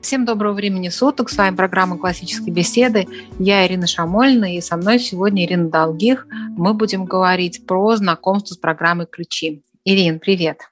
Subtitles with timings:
[0.00, 1.28] Всем доброго времени суток.
[1.28, 3.06] С вами программа «Классические беседы».
[3.38, 6.26] Я Ирина Шамольна, и со мной сегодня Ирина Долгих.
[6.56, 9.62] Мы будем говорить про знакомство с программой «Ключи».
[9.84, 10.62] Ирин, привет.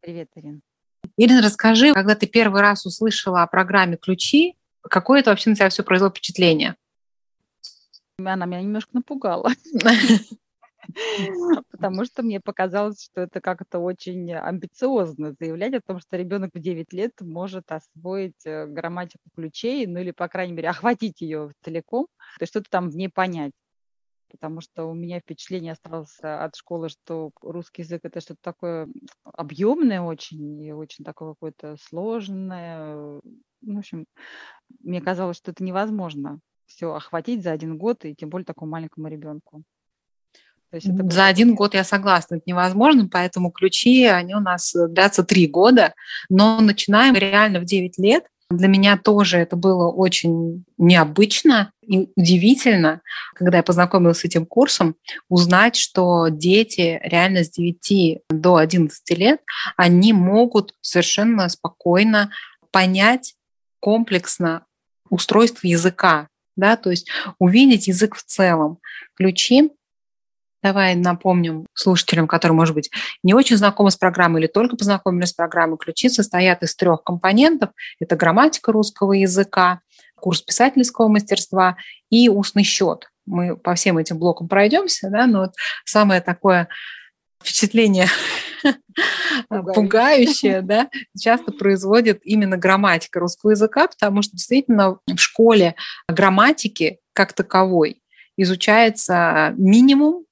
[0.00, 0.60] Привет, Ирина.
[1.16, 5.70] Ирина, расскажи, когда ты первый раз услышала о программе «Ключи», какое это вообще на тебя
[5.70, 6.76] все произвело впечатление?
[8.18, 9.50] Она меня немножко напугала.
[11.70, 16.60] Потому что мне показалось, что это как-то очень амбициозно заявлять о том, что ребенок в
[16.60, 22.06] 9 лет может освоить э, грамматику ключей, ну или, по крайней мере, охватить ее целиком,
[22.38, 23.52] то есть что-то там в ней понять.
[24.30, 28.88] Потому что у меня впечатление осталось от школы, что русский язык это что-то такое
[29.22, 33.20] объемное очень, и очень такое какое-то сложное.
[33.60, 34.06] Ну, в общем,
[34.80, 39.08] мне казалось, что это невозможно все охватить за один год, и тем более такому маленькому
[39.08, 39.62] ребенку.
[40.74, 44.74] То есть это За один год я согласна, это невозможно, поэтому ключи, они у нас
[44.74, 45.94] длятся три года,
[46.28, 48.24] но начинаем реально в 9 лет.
[48.50, 53.02] Для меня тоже это было очень необычно и удивительно,
[53.36, 54.96] когда я познакомилась с этим курсом,
[55.28, 59.42] узнать, что дети реально с 9 до 11 лет,
[59.76, 62.32] они могут совершенно спокойно
[62.72, 63.36] понять
[63.78, 64.64] комплексно
[65.08, 66.26] устройство языка,
[66.56, 67.06] да, то есть
[67.38, 68.78] увидеть язык в целом.
[69.14, 69.70] Ключи
[70.64, 72.90] Давай напомним слушателям, которые, может быть,
[73.22, 77.68] не очень знакомы с программой или только познакомились с программой, ключи состоят из трех компонентов.
[78.00, 79.82] Это грамматика русского языка,
[80.14, 81.76] курс писательского мастерства
[82.08, 83.10] и устный счет.
[83.26, 85.52] Мы по всем этим блокам пройдемся, да, но вот
[85.84, 86.68] самое такое
[87.42, 88.06] впечатление
[89.50, 90.88] пугающее, да,
[91.20, 95.74] часто производит именно грамматика русского языка, потому что действительно в школе
[96.08, 98.00] грамматики как таковой
[98.38, 100.24] изучается минимум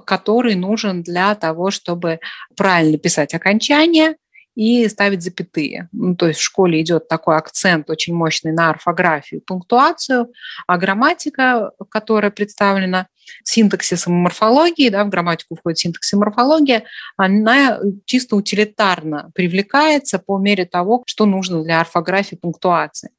[0.00, 2.20] который нужен для того, чтобы
[2.56, 4.16] правильно писать окончание
[4.54, 5.88] и ставить запятые.
[5.92, 10.32] Ну, то есть в школе идет такой акцент очень мощный на орфографию, пунктуацию,
[10.66, 13.08] а грамматика, которая представлена
[13.42, 16.84] синтаксисом и морфологией, да, в грамматику входит синтаксис и морфология,
[17.16, 23.10] она чисто утилитарно привлекается по мере того, что нужно для орфографии, пунктуации.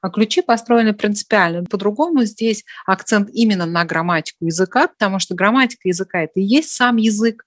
[0.00, 2.24] А ключи построены принципиально по-другому.
[2.24, 7.44] Здесь акцент именно на грамматику языка, потому что грамматика языка– это и есть сам язык,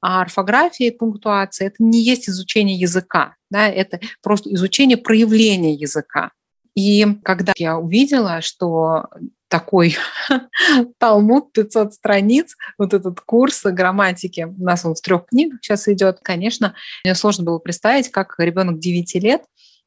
[0.00, 6.30] а орфография и пунктуация– это не есть изучение языка, да, это просто изучение проявления языка.
[6.74, 9.06] И когда я увидела, что
[9.48, 9.96] такой
[10.98, 16.18] Талмуд 500 страниц, вот этот курс грамматики, у нас он в трех книгах сейчас идет,
[16.22, 19.42] конечно, мне сложно было представить, как ребенок 9 лет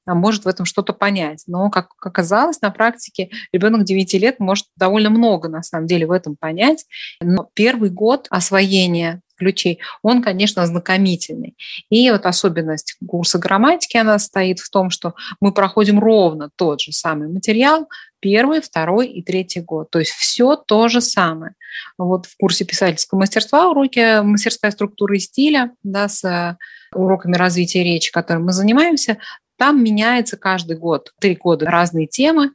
[0.06, 1.44] а, может в этом что-то понять.
[1.48, 6.12] Но, как оказалось, на практике ребенок 9 лет может довольно много, на самом деле, в
[6.12, 6.86] этом понять.
[7.22, 11.56] Но первый год освоения ключей, он, конечно, знакомительный.
[11.90, 16.92] И вот особенность курса грамматики, она стоит в том, что мы проходим ровно тот же
[16.92, 17.90] самый материал
[18.20, 19.90] первый, второй и третий год.
[19.90, 21.54] То есть все то же самое.
[21.98, 26.58] Вот в курсе писательского мастерства уроки мастерская структура и стиля да, с
[26.94, 29.18] уроками развития речи, которым мы занимаемся,
[29.58, 32.52] там меняется каждый год, три года разные темы,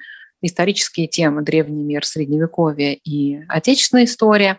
[0.47, 4.59] исторические темы, древний мир, средневековье и отечественная история.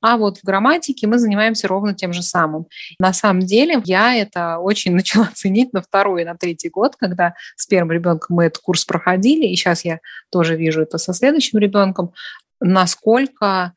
[0.00, 2.66] А вот в грамматике мы занимаемся ровно тем же самым.
[2.98, 7.34] На самом деле я это очень начала ценить на второй и на третий год, когда
[7.56, 9.98] с первым ребенком мы этот курс проходили, и сейчас я
[10.30, 12.12] тоже вижу это со следующим ребенком,
[12.60, 13.72] насколько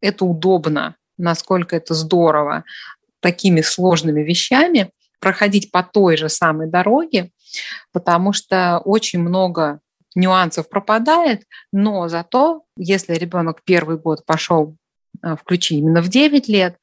[0.00, 2.64] это удобно, насколько это здорово
[3.20, 7.30] такими сложными вещами проходить по той же самой дороге,
[7.92, 9.80] потому что очень много
[10.14, 14.76] нюансов пропадает, но зато, если ребенок первый год пошел
[15.22, 16.76] э, в ключи именно в 9 лет,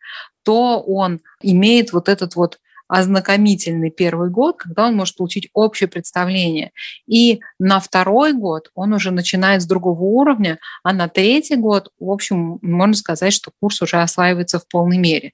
[0.44, 2.60] то он имеет вот этот вот
[2.90, 6.72] ознакомительный первый год, когда он может получить общее представление.
[7.06, 12.10] И на второй год он уже начинает с другого уровня, а на третий год, в
[12.10, 15.34] общем, можно сказать, что курс уже осваивается в полной мере.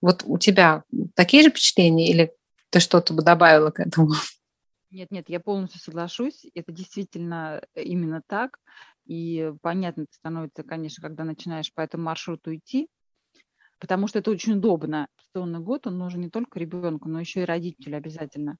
[0.00, 0.82] Вот у тебя
[1.14, 2.32] такие же впечатления или
[2.70, 4.14] ты что-то бы добавила к этому?
[4.94, 6.46] Нет, нет, я полностью соглашусь.
[6.54, 8.60] Это действительно э, именно так.
[9.06, 12.88] И понятно становится, конечно, когда начинаешь по этому маршруту идти,
[13.80, 15.08] потому что это очень удобно.
[15.16, 18.58] Инвестиционный год, он нужен не только ребенку, но еще и родителю обязательно,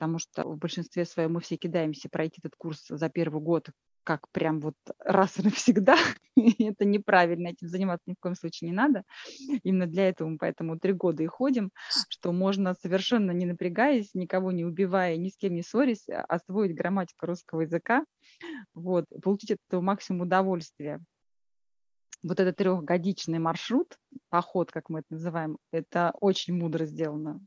[0.00, 3.68] потому что в большинстве своем мы все кидаемся пройти этот курс за первый год
[4.02, 5.98] как прям вот раз и навсегда.
[6.36, 9.02] это неправильно, этим заниматься ни в коем случае не надо.
[9.62, 11.70] Именно для этого мы поэтому три года и ходим,
[12.08, 16.74] что можно совершенно не напрягаясь, никого не убивая, ни с кем не ссорясь, а, освоить
[16.74, 18.06] грамматику русского языка,
[18.72, 20.98] вот, получить от этого максимум удовольствия.
[22.22, 23.98] Вот этот трехгодичный маршрут,
[24.30, 27.40] поход, как мы это называем, это очень мудро сделано.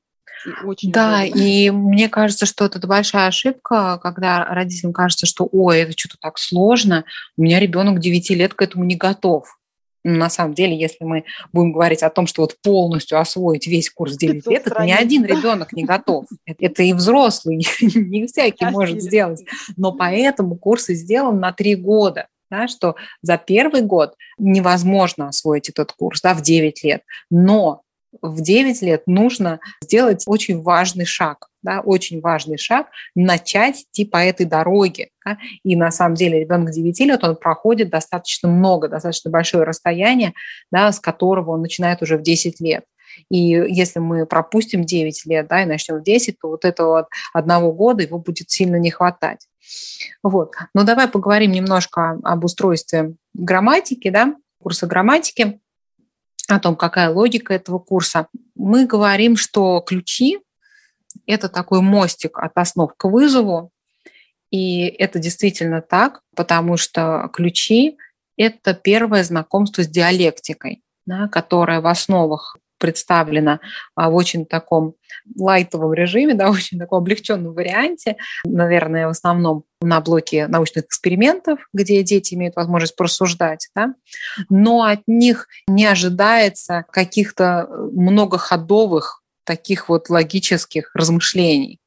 [0.45, 1.39] И очень да, удобно.
[1.39, 6.37] и мне кажется, что это большая ошибка, когда родителям кажется, что ой, это что-то так
[6.37, 7.05] сложно,
[7.37, 9.57] у меня ребенок 9 лет к этому не готов.
[10.05, 11.23] Но на самом деле, если мы
[11.53, 15.23] будем говорить о том, что вот полностью освоить весь курс 9 лет, это ни один
[15.23, 16.25] ребенок не готов.
[16.45, 19.45] Это и взрослый, не всякий может сделать.
[19.77, 25.69] Но поэтому курс и сделан на 3 года да, что за первый год невозможно освоить
[25.69, 27.81] этот курс да, в 9 лет, но
[28.21, 34.17] в 9 лет нужно сделать очень важный шаг, да, очень важный шаг, начать идти по
[34.17, 35.09] этой дороге.
[35.25, 40.33] Да, и на самом деле ребенок 9 лет, он проходит достаточно много, достаточно большое расстояние,
[40.71, 42.83] да, с которого он начинает уже в 10 лет.
[43.29, 47.71] И если мы пропустим 9 лет да, и начнем в 10, то вот этого одного
[47.71, 49.47] года его будет сильно не хватать.
[50.21, 50.55] Вот.
[50.73, 55.59] Но давай поговорим немножко об устройстве грамматики, да, курса грамматики,
[56.47, 58.27] о том, какая логика этого курса.
[58.55, 60.39] Мы говорим, что ключи–
[61.25, 63.71] это такой мостик от основ к вызову,
[64.51, 67.97] и это действительно так, потому что ключи–
[68.37, 73.61] это первое знакомство с диалектикой, да, которая в основах представлена
[73.95, 74.95] а, в очень таком
[75.39, 82.03] лайтовом режиме, да, очень таком облегченном варианте, наверное, в основном на блоке научных экспериментов, где
[82.03, 83.93] дети имеют возможность просуждать, да,
[84.49, 91.79] но от них не ожидается каких-то многоходовых таких вот логических размышлений.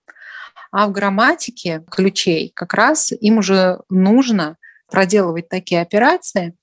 [0.72, 4.56] А в грамматике ключей как раз им уже нужно
[4.90, 6.54] проделывать такие операции,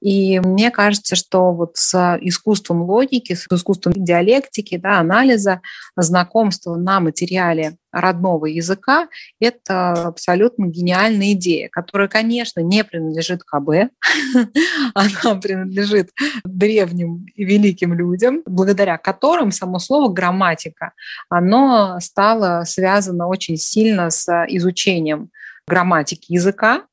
[0.00, 5.60] и мне кажется, что вот с искусством логики, с искусством диалектики, да, анализа,
[5.96, 9.08] знакомства на материале родного языка–
[9.40, 13.90] это абсолютно гениальная идея, которая, конечно, не принадлежит КБ,
[14.94, 16.10] она принадлежит
[16.44, 20.92] древним и великим людям, благодаря которым само слово «грамматика»
[21.28, 25.30] оно стало связано очень сильно с изучением
[25.66, 26.84] грамматики языка,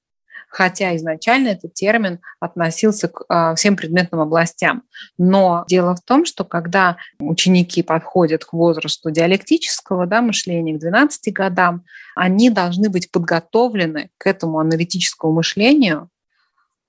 [0.47, 4.83] хотя изначально этот термин относился к а, всем предметным областям.
[5.17, 11.33] Но дело в том, что когда ученики подходят к возрасту диалектического да, мышления, к 12
[11.33, 11.83] годам,
[12.15, 16.09] они должны быть подготовлены к этому аналитическому мышлению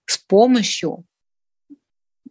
[0.06, 1.04] с помощью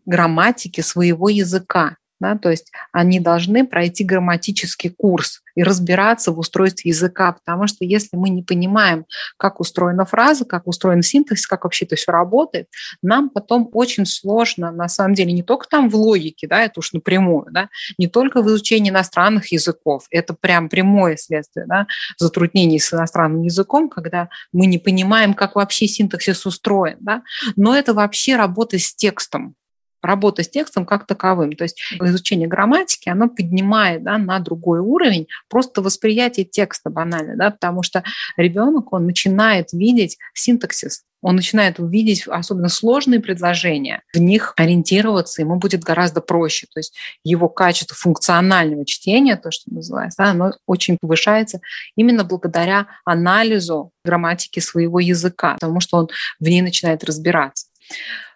[0.06, 1.97] грамматики своего языка.
[2.20, 7.86] Да, то есть они должны пройти грамматический курс и разбираться в устройстве языка, потому что
[7.86, 9.06] если мы не понимаем,
[9.38, 12.68] как устроена фраза, как устроен синтаксис, как вообще это все работает,
[13.04, 16.94] нам потом очень сложно, на самом деле, не только там в логике, да, это уж
[16.94, 17.70] напрямую, да,
[18.00, 21.86] не только в изучении иностранных языков, это прям прямое следствие да,
[22.18, 27.22] затруднений с иностранным языком, когда мы не понимаем, как вообще синтаксис устроен, да,
[27.56, 29.56] но это вообще работа с текстом,
[30.02, 31.54] работа с текстом как таковым.
[31.54, 37.52] То есть изучение грамматики, оно поднимает да, на другой уровень просто восприятие текста банально, да,
[37.52, 38.04] потому что
[38.36, 45.58] ребенок, он начинает видеть синтаксис, он начинает увидеть особенно сложные предложения, в них ориентироваться ему
[45.58, 46.68] будет гораздо проще.
[46.74, 51.60] То есть его качество функционального чтения, то, что называется, оно очень повышается
[51.96, 56.10] именно благодаря анализу грамматики своего языка, потому что он
[56.40, 57.67] в ней начинает разбираться.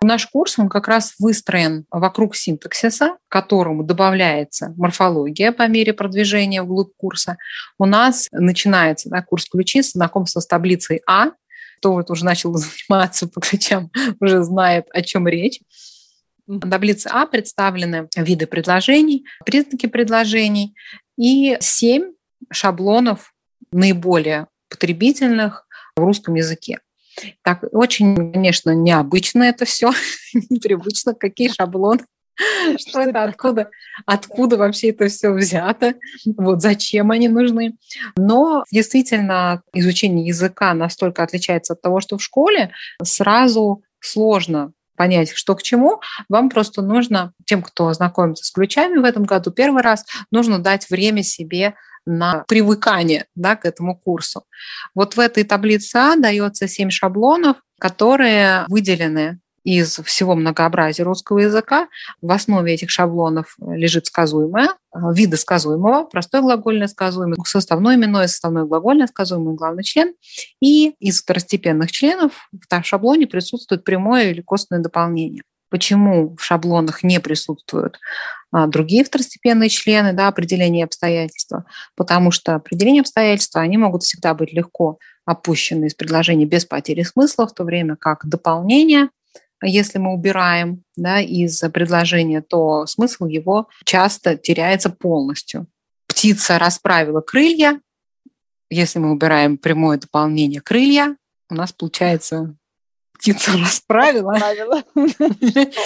[0.02, 6.64] Наш курс, он как раз выстроен вокруг синтаксиса, к которому добавляется морфология по мере продвижения
[6.64, 7.38] вглубь курса.
[7.78, 11.32] У нас начинается да, курс ключи, знакомство с таблицей А.
[11.78, 15.60] Кто вот уже начал заниматься по ключам, уже знает, о чем речь.
[16.48, 20.76] В таблице А представлены виды предложений, признаки предложений
[21.18, 22.14] и семь
[22.52, 23.34] шаблонов
[23.72, 26.80] наиболее потребительных в русском языке.
[27.44, 29.92] Так, очень, конечно, необычно это все,
[30.50, 32.06] непривычно, какие шаблоны.
[32.78, 33.70] Что это, откуда,
[34.06, 35.96] откуда вообще это все взято,
[36.38, 37.76] вот зачем они нужны.
[38.18, 42.72] Но действительно изучение языка настолько отличается от того, что в школе,
[43.04, 46.00] сразу сложно понять, что к чему,
[46.30, 50.90] вам просто нужно, тем, кто знакомится с ключами в этом году первый раз, нужно дать
[50.90, 54.44] время себе на привыкание да, к этому курсу.
[54.96, 61.88] Вот в этой таблице А дается 7 шаблонов, которые выделены из всего многообразия русского языка.
[62.22, 64.70] В основе этих шаблонов лежит сказуемое,
[65.14, 70.16] виды сказуемого, простой глагольное сказуемое, составное именное, составное глагольное сказуемое, главный член.
[70.62, 77.20] И из второстепенных членов в шаблоне присутствует прямое или костное дополнение почему в шаблонах не
[77.20, 78.00] присутствуют
[78.52, 84.54] а, другие второстепенные члены да, определения обстоятельства, потому что определения обстоятельства, они могут всегда быть
[84.54, 89.10] легко опущены из предложения без потери смысла, в то время как дополнение,
[89.64, 95.68] если мы убираем да, из предложения, то смысл его часто теряется полностью
[96.22, 97.82] птица расправила крылья.
[98.70, 101.16] Если мы убираем прямое дополнение крылья,
[101.50, 102.56] у нас получается
[103.22, 104.34] птица расправила.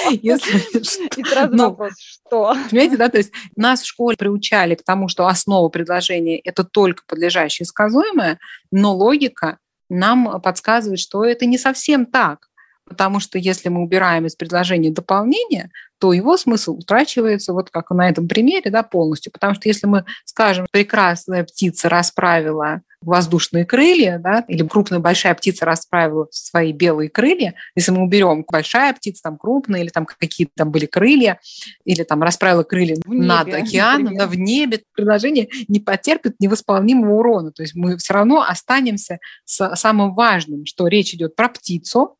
[0.09, 2.55] И сразу ну, вопрос, что?
[2.69, 7.03] Понимаете, да, то есть нас в школе приучали к тому, что основа предложения– это только
[7.05, 8.39] подлежащее сказуемое,
[8.71, 12.47] но логика нам подсказывает, что это не совсем так.
[12.87, 18.07] Потому что если мы убираем из предложения дополнение, то его смысл утрачивается, вот как на
[18.07, 19.31] этом примере, да, полностью.
[19.31, 25.65] Потому что если мы скажем, прекрасная птица расправила воздушные крылья, да, или крупная большая птица
[25.65, 30.71] расправила свои белые крылья, если мы уберем большая птица, там крупная, или там какие-то там
[30.71, 31.39] были крылья,
[31.83, 37.15] или там расправила крылья в над небе, океаном, да, в небе, предложение не потерпит невосполнимого
[37.15, 37.51] урона.
[37.51, 42.17] То есть мы все равно останемся с самым важным, что речь идет про птицу,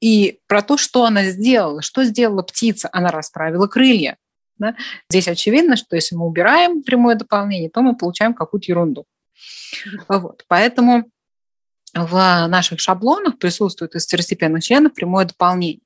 [0.00, 1.82] и про то, что она сделала.
[1.82, 2.88] Что сделала птица?
[2.92, 4.16] Она расправила крылья.
[4.58, 4.74] Да?
[5.08, 9.06] Здесь очевидно, что если мы убираем прямое дополнение, то мы получаем какую-то ерунду.
[10.08, 10.44] Вот.
[10.48, 11.10] Поэтому
[11.94, 12.12] в
[12.48, 15.80] наших шаблонах присутствует из второстепенных членов прямое дополнение.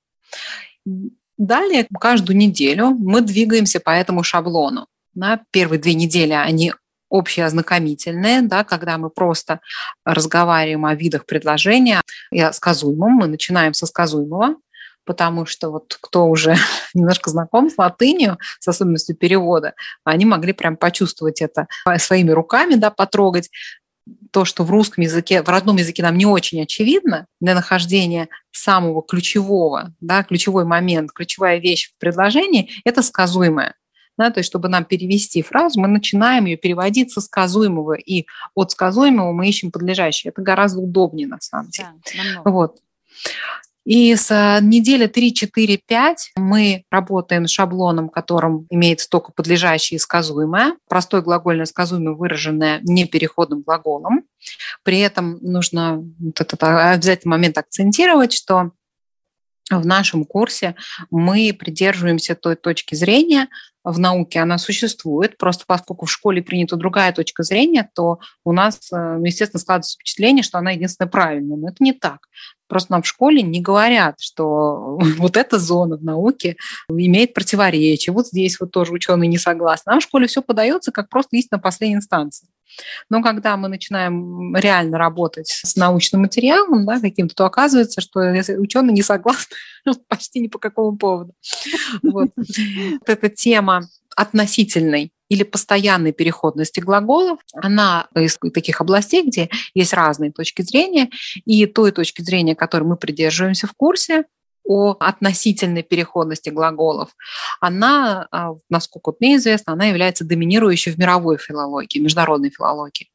[1.39, 4.87] Далее, каждую неделю мы двигаемся по этому шаблону.
[5.15, 6.73] На первые две недели они
[7.09, 9.61] общее ознакомительное, да, когда мы просто
[10.05, 13.13] разговариваем о видах предложения и о сказуемом.
[13.13, 14.57] Мы начинаем со сказуемого,
[15.05, 16.57] потому что вот кто уже
[16.95, 21.67] немножко знаком с латынью, с особенностью перевода, они могли прям почувствовать это
[21.99, 23.51] своими руками, да, потрогать
[24.33, 29.03] то, что в русском языке, в родном языке нам не очень очевидно, для нахождения самого
[29.03, 33.75] ключевого, да, ключевой момент, ключевая вещь в предложении, это сказуемое.
[34.19, 38.71] Да, то есть, чтобы нам перевести фразу, мы начинаем ее переводить со сказуемого, и от
[38.71, 40.31] сказуемого мы ищем подлежащее.
[40.31, 41.89] Это гораздо удобнее, на самом деле.
[42.15, 42.79] Да, вот.
[43.85, 50.77] И с а, недели 3-4-5 мы работаем шаблоном, которым имеется только подлежащее и сказуемое.
[50.89, 54.25] Простое глагольное сказуемое, выраженное непереходным глаголом.
[54.85, 58.71] При этом нужно вот этот обязательный момент акцентировать, что
[59.71, 60.77] в нашем курсе
[61.11, 63.49] мы придерживаемся той точки зрения,
[63.85, 68.79] в науке она существует, просто поскольку в школе принята другая точка зрения, то у нас,
[68.93, 71.57] э, естественно, складывается впечатление, что она единственная правильная.
[71.57, 72.29] Но это не так.
[72.69, 76.57] Просто нам в школе не говорят, что вот эта зона в науке
[76.89, 78.15] имеет противоречие.
[78.15, 79.91] Вот здесь вот тоже ученые не согласны.
[79.91, 82.49] Нам в школе все подается как просто истина последней инстанции.
[83.09, 88.21] Но когда мы начинаем реально работать с научным материалом да, каким-то, то оказывается, что
[88.59, 89.57] ученые не согласны
[90.09, 91.35] почти ни по какому поводу.
[92.03, 92.31] Вот.
[92.37, 93.83] вот эта тема
[94.17, 101.09] относительной или постоянной переходности глаголов, она из таких областей, где есть разные точки зрения,
[101.47, 104.25] и той точки зрения, которой мы придерживаемся в курсе,
[104.65, 107.11] о относительной переходности глаголов,
[107.61, 113.09] она, а, насколько мне известно, она является доминирующей в мировой филологии, международной филологии.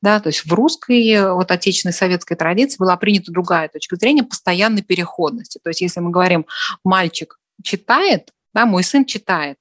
[0.00, 4.82] Да, то есть в русской, вот отечественной советской традиции была принята другая точка зрения постоянной
[4.82, 5.60] переходности.
[5.62, 6.46] То есть если мы говорим
[6.84, 9.58] «мальчик читает», да, «мой сын читает»,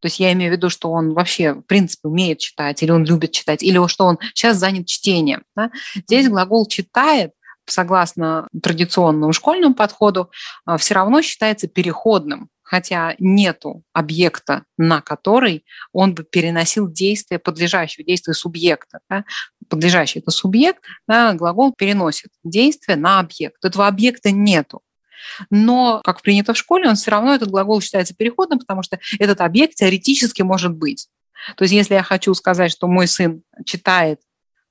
[0.00, 3.04] то есть я имею в виду, что он вообще, в принципе, умеет читать, или он
[3.04, 5.44] любит читать, или что он сейчас занят чтением.
[5.54, 5.70] Да?
[5.94, 7.32] Здесь глагол «читает»
[7.70, 10.30] согласно традиционному школьному подходу,
[10.64, 18.04] а, все равно считается переходным, хотя нету объекта, на который он бы переносил действие подлежащего,
[18.04, 19.00] действие субъекта.
[19.08, 19.24] Да?
[19.68, 23.64] Подлежащий– это субъект, да, глагол переносит действие на объект.
[23.64, 24.82] Этого объекта нету.
[25.50, 29.40] Но, как принято в школе, он все равно, этот глагол считается переходным, потому что этот
[29.40, 31.08] объект теоретически может быть.
[31.56, 34.20] То есть если я хочу сказать, что мой сын читает,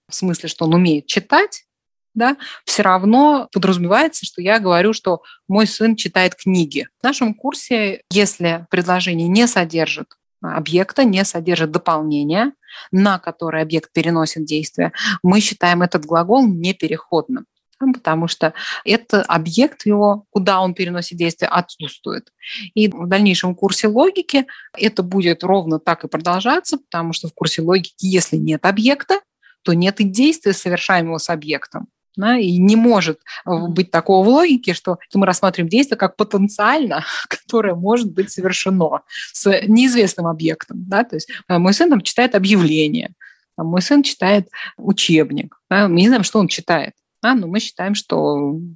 [0.08, 1.66] в смысле, что он умеет читать,
[2.14, 6.88] да, все равно подразумевается, что я говорю, что мой сын читает книги.
[7.00, 10.08] В нашем курсе, если предложение не содержит
[10.42, 12.54] объекта, не содержит дополнения,
[12.92, 14.92] на которое объект переносит действие,
[15.24, 17.46] мы считаем этот глагол непереходным
[17.94, 22.30] потому что это объект его, куда он переносит действие, отсутствует.
[22.74, 24.48] И в дальнейшем курсе логики
[24.78, 29.22] это будет ровно так и продолжаться, потому что в курсе логики, если нет объекта,
[29.64, 31.88] то нет и действия, совершаемого с объектом.
[32.20, 37.06] Да, и не может э, быть такого в логике, что мы рассматриваем действие как потенциально,
[37.30, 40.84] которое может быть совершено с неизвестным объектом.
[40.86, 41.06] Да?
[41.06, 43.14] То есть э, мой сын там читает объявление,
[43.56, 45.56] мой сын читает учебник.
[45.70, 45.88] Да?
[45.88, 46.94] Мы не знаем, что он читает.
[47.22, 48.18] Да, но мы считаем, что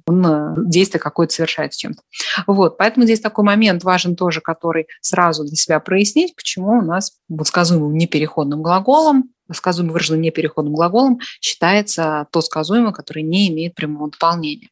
[0.06, 2.00] он э, действие какое-то совершает с чем-то.
[2.46, 7.12] Вот, поэтому здесь такой момент важен тоже, который сразу для себя прояснить, почему у нас
[7.28, 14.10] вот сказуемым непереходным глаголом сказуемый выраженным непереходным глаголом считается то сказуемое, которое не имеет прямого
[14.10, 14.68] дополнения.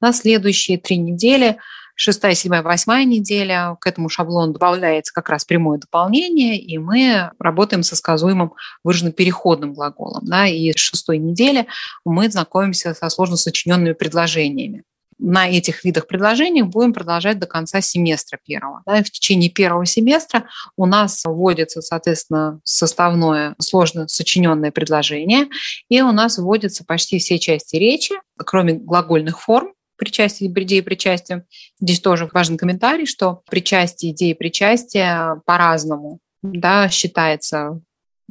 [0.00, 1.58] На следующие три недели
[1.94, 7.82] шестая, седьмая, восьмая неделя, к этому шаблону добавляется как раз прямое дополнение, и мы работаем
[7.82, 10.24] со сказуемым выраженным переходным глаголом.
[10.24, 11.66] Да, и с шестой недели
[12.04, 14.84] мы знакомимся со сложно сочиненными предложениями
[15.18, 18.82] на этих видах предложений будем продолжать до конца семестра первого.
[18.86, 25.48] Да, и в течение первого семестра у нас вводится, соответственно, составное сложно сочиненное предложение,
[25.88, 31.46] и у нас вводятся почти все части речи, кроме глагольных форм, причастие, идеи причастия.
[31.80, 36.20] Здесь тоже важный комментарий, что причастие, идеи причастия по-разному
[36.52, 37.80] да, считается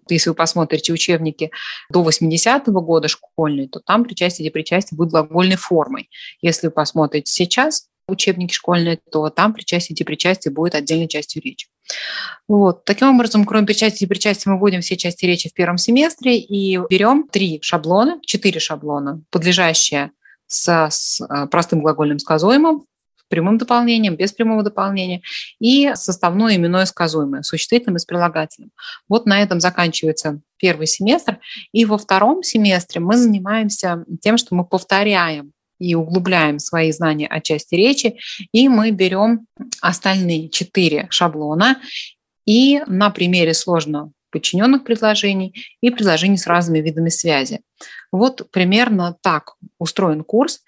[0.09, 1.51] если вы посмотрите учебники
[1.89, 6.09] до 80-го года школьные, то там причастие и причастие будет глагольной формой.
[6.41, 11.67] Если вы посмотрите сейчас учебники школьные, то там причастие и причастие будет отдельной частью речи.
[12.47, 12.85] Вот.
[12.85, 16.79] Таким образом, кроме причастия и причастия, мы вводим все части речи в первом семестре и
[16.89, 20.11] берем три шаблона, четыре шаблона, подлежащие
[20.47, 22.85] с, с э, простым глагольным сказуемым,
[23.33, 25.23] прямым дополнением, без прямого дополнения,
[25.59, 28.69] и составное именное сказуемое, существительным и с прилагательным.
[29.09, 31.39] Вот на этом заканчивается первый семестр.
[31.71, 37.41] И во втором семестре мы занимаемся тем, что мы повторяем и углубляем свои знания о
[37.41, 38.19] части речи,
[38.51, 39.47] и мы берем
[39.81, 41.81] остальные четыре шаблона
[42.45, 47.61] и на примере сложно подчиненных предложений и предложений с разными видами связи.
[48.11, 50.61] Вот примерно так устроен курс.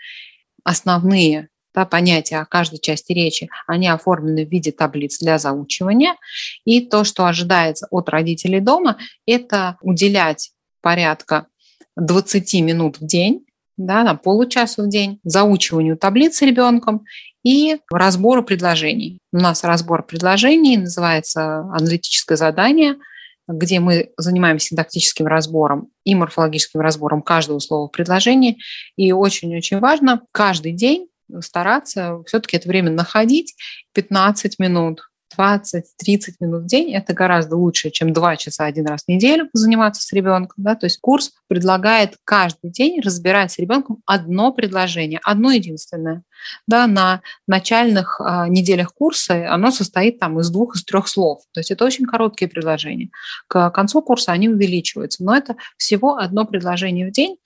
[0.64, 6.16] Основные да, понятия о каждой части речи, они оформлены в виде таблиц для заучивания.
[6.64, 10.52] И то, что ожидается от родителей дома, это уделять
[10.82, 11.48] порядка
[11.98, 13.46] 20 минут в день,
[13.78, 17.04] да, на получаса в день, заучиванию таблицы ребенком
[17.44, 19.20] и разбору предложений.
[19.34, 22.96] У нас разбор предложений называется аналитическое задание,
[23.48, 28.58] где мы занимаемся синтактическим разбором и морфологическим разбором каждого слова в предложении.
[28.96, 31.08] И очень-очень важно каждый день
[31.40, 33.56] стараться все-таки это время находить
[33.94, 35.02] 15 минут,
[35.38, 35.84] 20-30
[36.40, 40.12] минут в день, это гораздо лучше, чем 2 часа один раз в неделю заниматься с
[40.14, 40.64] ребенком.
[40.64, 40.76] Да?
[40.76, 46.24] То есть курс предлагает каждый день разбирать с ребенком одно предложение, одно единственное.
[46.68, 51.42] Да, на начальных э, неделях курса оно состоит там из двух, из трех слов.
[51.54, 53.10] То есть это очень короткие предложения.
[53.48, 57.38] К концу курса они увеличиваются, но это всего одно предложение в день.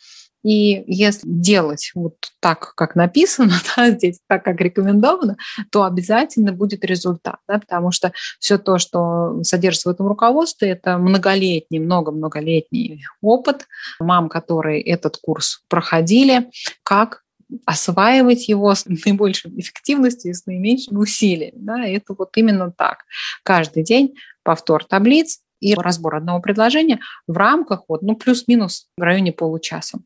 [0.44, 5.38] И если делать вот так, как написано да, здесь, так, как рекомендовано,
[5.72, 10.98] то обязательно будет результат, да, потому что все то, что содержится в этом руководстве, это
[10.98, 13.68] многолетний, много-многолетний опыт
[14.00, 16.50] мам, которые этот курс проходили,
[16.84, 17.24] как
[17.66, 21.58] осваивать его с наибольшей эффективностью и с наименьшими усилиями.
[21.58, 23.04] Да, это вот именно так.
[23.44, 29.32] Каждый день повтор таблиц, и разбор одного предложения в рамках вот, ну, плюс-минус в районе
[29.32, 30.00] получаса.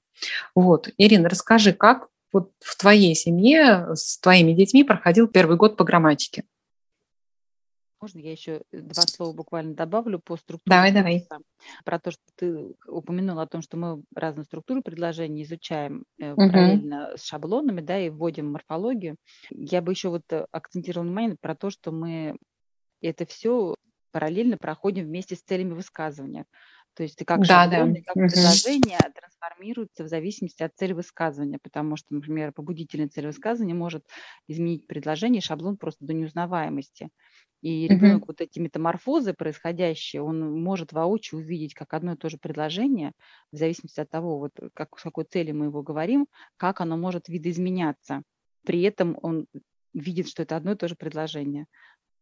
[0.55, 0.89] Вот.
[0.97, 6.43] Ирина, расскажи, как вот в твоей семье с твоими детьми проходил первый год по грамматике?
[8.03, 10.75] Можно я еще два слова буквально добавлю по структуре?
[10.75, 11.25] Давай, давай.
[11.85, 16.35] Про то, что ты упомянула о том, что мы разные структуры предложений изучаем угу.
[16.35, 19.15] параллельно с шаблонами, да, и вводим морфологию.
[19.51, 22.35] Я бы еще вот э, акцентировала внимание про то, что мы
[22.99, 23.75] это все
[24.11, 26.45] параллельно проходим вместе с целями высказывания.
[26.95, 28.01] То есть и как да, шаблоны, да.
[28.05, 28.27] как угу.
[28.27, 34.05] предложения трансформируются в зависимости от цели высказывания, потому что, например, побудительная цель высказывания может
[34.47, 37.09] изменить предложение, шаблон просто до неузнаваемости.
[37.61, 38.25] И ребенок угу.
[38.27, 43.13] вот эти метаморфозы происходящие, он может воочию увидеть как одно и то же предложение,
[43.51, 46.27] в зависимости от того, вот как, с какой цели мы его говорим,
[46.57, 48.23] как оно может видоизменяться.
[48.65, 49.47] При этом он
[49.93, 51.67] видит, что это одно и то же предложение.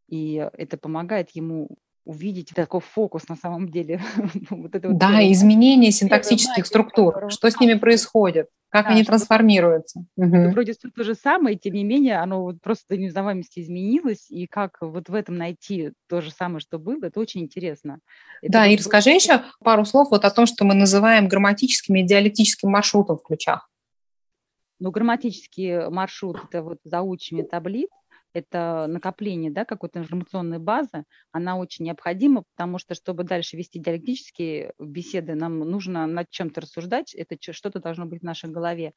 [0.07, 4.01] И это помогает ему увидеть такой фокус на самом деле.
[4.49, 10.05] вот это да, вот изменение синтаксических структур, что с ними происходит, как да, они трансформируются.
[10.17, 10.51] Угу.
[10.51, 14.47] Вроде все то же самое, тем не менее, оно вот просто до неузнаваемости изменилось, и
[14.47, 17.99] как вот в этом найти то же самое, что было, это очень интересно.
[18.41, 22.03] Это да, и расскажи еще пару слов вот о том, что мы называем грамматическим и
[22.03, 23.69] диалектическим маршрутом в ключах.
[24.79, 27.89] Ну, грамматический маршрут– это вот заучивание таблиц,
[28.33, 34.73] это накопление да, какой-то информационной базы, она очень необходима, потому что, чтобы дальше вести диалектические
[34.79, 38.93] беседы, нам нужно над чем-то рассуждать, это что-то должно быть в нашей голове.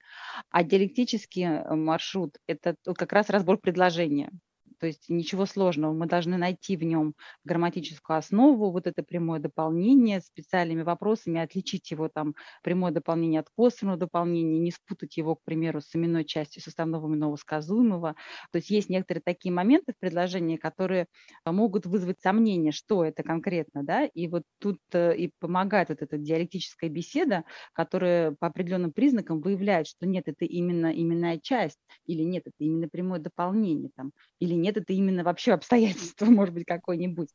[0.50, 4.30] А диалектический э, маршрут– это как раз разбор предложения.
[4.78, 5.92] То есть ничего сложного.
[5.92, 12.08] Мы должны найти в нем грамматическую основу, вот это прямое дополнение специальными вопросами, отличить его
[12.08, 17.06] там прямое дополнение от косвенного дополнения, не спутать его, к примеру, с именной частью составного
[17.06, 18.14] именного сказуемого.
[18.52, 21.06] То есть есть некоторые такие моменты в предложении, которые
[21.44, 26.18] могут вызвать сомнение, что это конкретно, да, и вот тут э, и помогает вот эта
[26.18, 32.42] диалектическая беседа, которая по определенным признакам выявляет, что нет, это именно именная часть, или нет,
[32.46, 35.52] это именно прямое дополнение, там, или нет, это именно вообще
[36.14, 37.28] обстоятельство, может быть, какое-нибудь.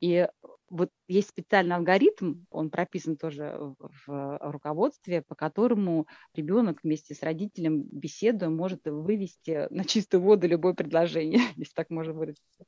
[0.00, 0.28] И
[0.70, 3.74] вот есть специальный алгоритм, он прописан тоже
[4.06, 10.74] в руководстве, по которому ребенок вместе с родителем беседуя может вывести на чистую воду любое
[10.74, 12.64] предложение, если так можно выразиться.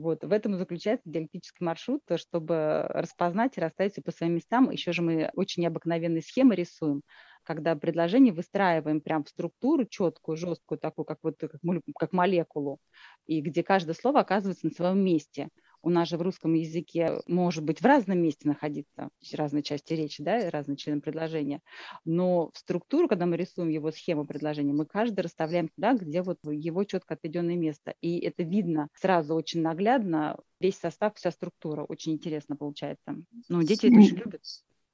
[0.00, 0.24] Вот.
[0.24, 4.70] В этом и заключается диалектический маршрут, чтобы распознать и расставить все по своим местам.
[4.70, 7.02] Еще же мы очень необыкновенные схемы рисуем,
[7.44, 11.52] когда предложение выстраиваем прям в структуру четкую, жесткую, такую, как, вот, как,
[11.98, 12.78] как молекулу,
[13.26, 15.48] и где каждое слово оказывается на своем месте–
[15.82, 20.22] у нас же в русском языке может быть в разном месте находиться, разные части речи,
[20.22, 21.60] да, разные члены предложения,
[22.04, 26.38] но в структуру, когда мы рисуем его схему предложения, мы каждый расставляем туда, где вот
[26.44, 27.94] его четко отведенное место.
[28.00, 31.84] И это видно сразу очень наглядно, весь состав, вся структура.
[31.84, 33.16] Очень интересно получается.
[33.48, 34.42] Ну, дети это очень любят.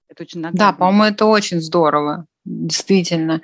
[0.09, 0.73] Это очень наглядно.
[0.73, 3.43] Да, по-моему, это очень здорово, действительно.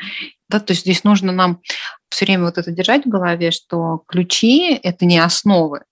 [0.49, 1.61] Да, то есть здесь нужно нам
[2.09, 5.83] все время вот это держать в голове, что ключи– это не основы,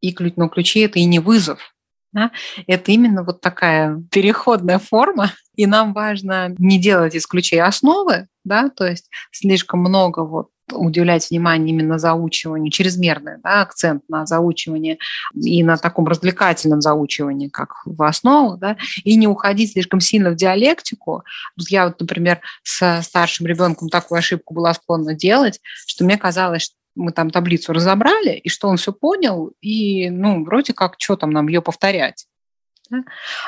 [0.00, 1.74] и но ключи это и не вызов.
[2.12, 2.32] Да?
[2.66, 8.68] Это именно вот такая переходная форма, и нам важно не делать из ключей основы, да,
[8.70, 14.98] то есть слишком много вот уделять внимание именно заучиванию, чрезмерный да, акцент на заучивание
[15.34, 20.36] и на таком развлекательном заучивании, как в основу, да, и не уходить слишком сильно в
[20.36, 21.24] диалектику.
[21.68, 26.74] Я вот, например, с старшим ребенком такую ошибку была склонна делать, что мне казалось, что
[27.00, 31.30] мы там таблицу разобрали, и что он все понял, и, ну, вроде как, что там
[31.30, 32.26] нам ее повторять.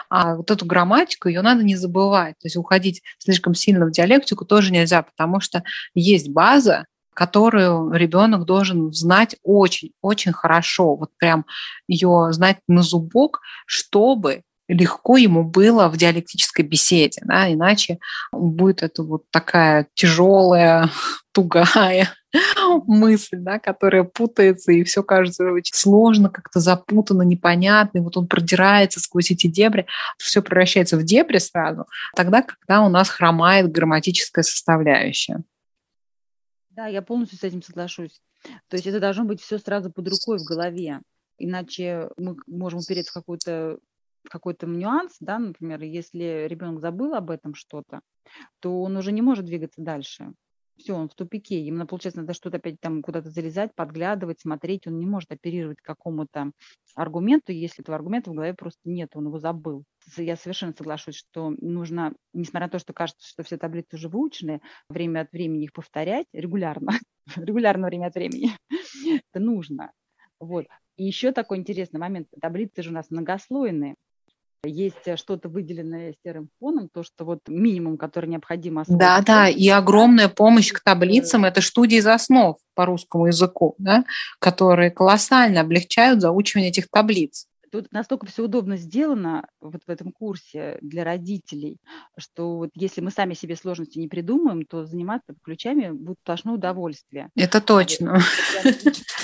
[0.08, 2.38] А вот эту грамматику, ее надо не забывать.
[2.38, 8.44] То есть уходить слишком сильно в диалектику тоже нельзя, потому что есть база, которую ребенок
[8.44, 11.44] должен знать очень-очень хорошо, вот прям
[11.86, 17.98] ее знать на зубок, чтобы легко ему было в диалектической беседе, да, иначе
[18.32, 20.90] будет это вот такая тяжелая,
[21.32, 22.08] тугая
[22.86, 28.26] мысль, да, которая путается, и все кажется очень сложно, как-то запутанно, непонятно, и вот он
[28.26, 29.86] продирается сквозь эти дебри,
[30.18, 35.42] все превращается в дебри сразу, тогда, когда у нас хромает грамматическая составляющая.
[36.70, 38.22] Да, я полностью с этим соглашусь.
[38.68, 41.00] То есть это должно быть все сразу под рукой в голове,
[41.38, 43.78] иначе мы можем упереться в какой-то
[44.28, 48.00] какой-то нюанс, да, например, если ребенок забыл об этом что-то,
[48.60, 50.32] то он уже не может двигаться дальше.
[50.76, 51.64] Все, он в тупике.
[51.64, 54.86] Ему, получается, надо что-то опять там куда-то залезать, подглядывать, смотреть.
[54.86, 56.52] Он не может оперировать какому-то
[56.94, 59.84] аргументу, если этого аргумента в голове просто нет, он его забыл.
[60.16, 64.60] Я совершенно соглашусь, что нужно, несмотря на то, что кажется, что все таблицы уже выучены,
[64.88, 66.92] время от времени их повторять регулярно,
[67.36, 68.50] регулярно время от времени,
[69.30, 69.92] это нужно.
[70.40, 70.66] Вот.
[70.96, 72.28] И еще такой интересный момент.
[72.40, 73.94] Таблицы же у нас многослойные
[74.64, 78.98] есть э, что-то выделенное серым фоном, то, что вот минимум, который необходимо освоить.
[78.98, 84.04] Да, да, и огромная помощь к таблицам– это студии из основ по русскому языку, да,
[84.38, 90.78] которые колоссально облегчают заучивание этих таблиц тут настолько все удобно сделано вот в этом курсе
[90.82, 91.78] для родителей,
[92.18, 97.30] что вот если мы сами себе сложности не придумаем, то заниматься ключами будет сплошное удовольствие.
[97.34, 98.20] Это точно.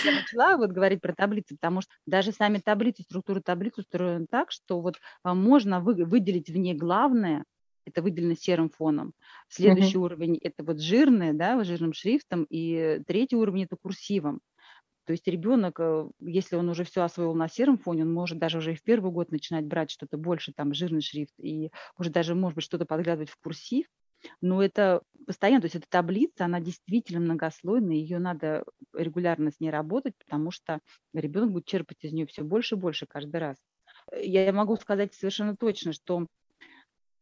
[0.05, 4.51] Я начала вот говорить про таблицы, потому что даже сами таблицы, структура таблиц устроена так,
[4.51, 7.45] что вот а, можно выделить в ней главное,
[7.85, 9.13] это выделено серым фоном.
[9.49, 10.05] Следующий uh-huh.
[10.05, 14.41] уровень это вот жирное, да, жирным шрифтом, и третий уровень это курсивом.
[15.09, 18.59] То есть ребенок, э, если он уже все освоил на сером фоне, он может даже
[18.59, 22.35] уже и в первый год начинать брать что-то больше, там жирный шрифт, и уже даже,
[22.35, 23.87] может быть, что-то подглядывать в курсив.
[24.43, 29.71] Но это постоянно, то есть эта таблица, она действительно многослойная, ее надо регулярно с ней
[29.71, 30.81] работать, потому что
[31.15, 33.57] ребенок будет черпать из нее все больше и больше каждый раз.
[34.13, 36.27] Я могу сказать совершенно точно, что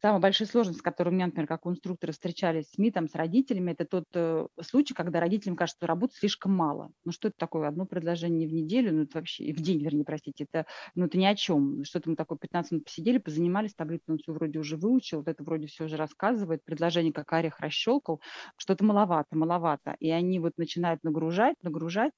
[0.03, 3.09] Самая большая сложность, с которой у меня, например, как у инструктора встречались с СМИ, там,
[3.09, 6.91] с родителями, это тот э, случай, когда родителям кажется, что работы слишком мало.
[7.05, 7.67] Ну что это такое?
[7.67, 11.25] Одно предложение в неделю, ну это вообще, в день, вернее, простите, это, ну это ни
[11.25, 11.83] о чем.
[11.85, 15.43] Что-то мы такое 15 минут посидели, позанимались, таблицу он все вроде уже выучил, вот это
[15.43, 18.21] вроде все уже рассказывает, предложение как орех расщелкал,
[18.59, 19.97] что-то маловато, маловато.
[19.99, 22.13] И они вот начинают нагружать, нагружать,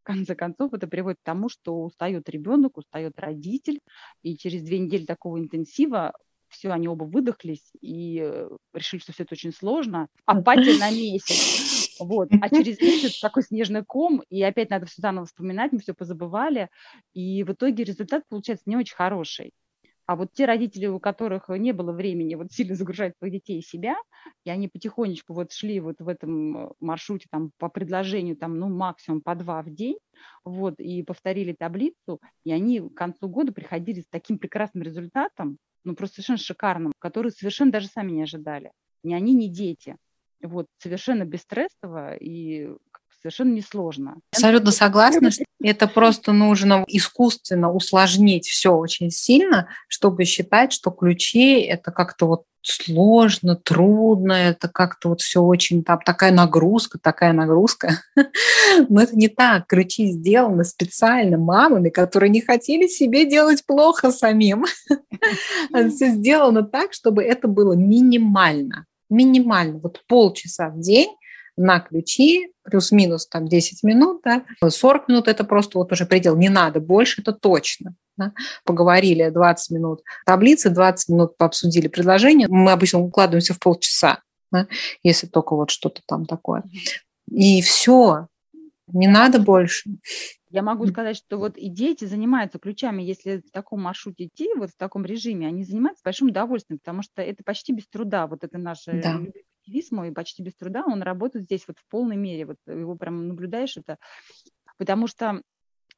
[0.00, 3.80] в конце концов, это приводит к тому, что устает ребенок, устает родитель,
[4.22, 6.14] и через две недели такого интенсива
[6.50, 10.08] все, они оба выдохлись и э, решили, что все это очень сложно.
[10.26, 11.98] Апатия на месяц.
[11.98, 12.28] Вот.
[12.40, 16.68] А через месяц такой снежный ком, и опять надо все заново вспоминать, мы все позабывали.
[17.14, 19.52] И в итоге результат получается не очень хороший.
[20.10, 23.62] А вот те родители, у которых не было времени вот сильно загружать своих детей и
[23.62, 23.94] себя,
[24.44, 28.68] и они потихонечку вот шли вот в этом э, маршруте там по предложению там, ну,
[28.68, 29.98] максимум по два в день,
[30.44, 35.94] вот, и повторили таблицу, и они к концу года приходили с таким прекрасным результатом, ну,
[35.94, 38.72] просто совершенно шикарным, который совершенно даже сами не ожидали.
[39.02, 39.96] Ни они, ни дети.
[40.42, 42.68] Вот, совершенно бесстрессово и
[43.20, 44.16] совершенно несложно.
[44.32, 45.30] Абсолютно согласна.
[45.62, 52.44] Это просто нужно искусственно усложнить все очень сильно, чтобы считать, что ключи это как-то вот
[52.62, 58.02] сложно, трудно, это как-то вот все очень там такая нагрузка, такая нагрузка.
[58.88, 59.66] Но это не так.
[59.66, 64.66] Ключи сделаны специально мамами, которые не хотели себе делать плохо самим.
[65.90, 68.86] Все сделано так, чтобы это было минимально.
[69.08, 69.78] Минимально.
[69.78, 71.10] Вот полчаса в день
[71.56, 76.48] на ключи, плюс-минус там 10 минут, да, 40 минут это просто вот уже предел, не
[76.48, 77.94] надо, больше это точно.
[78.16, 78.32] Да.
[78.64, 82.48] Поговорили 20 минут таблицы, 20 минут пообсудили предложение.
[82.48, 84.66] Мы обычно укладываемся в полчаса, да,
[85.02, 86.64] если только вот что-то там такое.
[87.30, 88.26] И все,
[88.88, 89.90] не надо больше.
[90.50, 94.70] Я могу сказать, что вот и дети занимаются ключами, если в таком маршруте идти, вот
[94.70, 98.58] в таком режиме, они занимаются большим удовольствием, потому что это почти без труда, вот это
[98.58, 99.20] наше да
[99.70, 103.28] активист мой почти без труда, он работает здесь вот в полной мере, вот его прям
[103.28, 103.98] наблюдаешь это,
[104.78, 105.42] потому что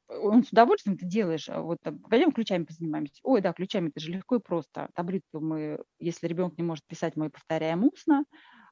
[0.09, 1.49] он с удовольствием ты делаешь.
[1.49, 1.79] А вот
[2.11, 3.21] пойдем ключами позанимаемся.
[3.23, 4.91] Ой, да, ключами это же легко и просто.
[4.95, 8.25] Таблицу мы, если ребенок не может писать, мы повторяем устно.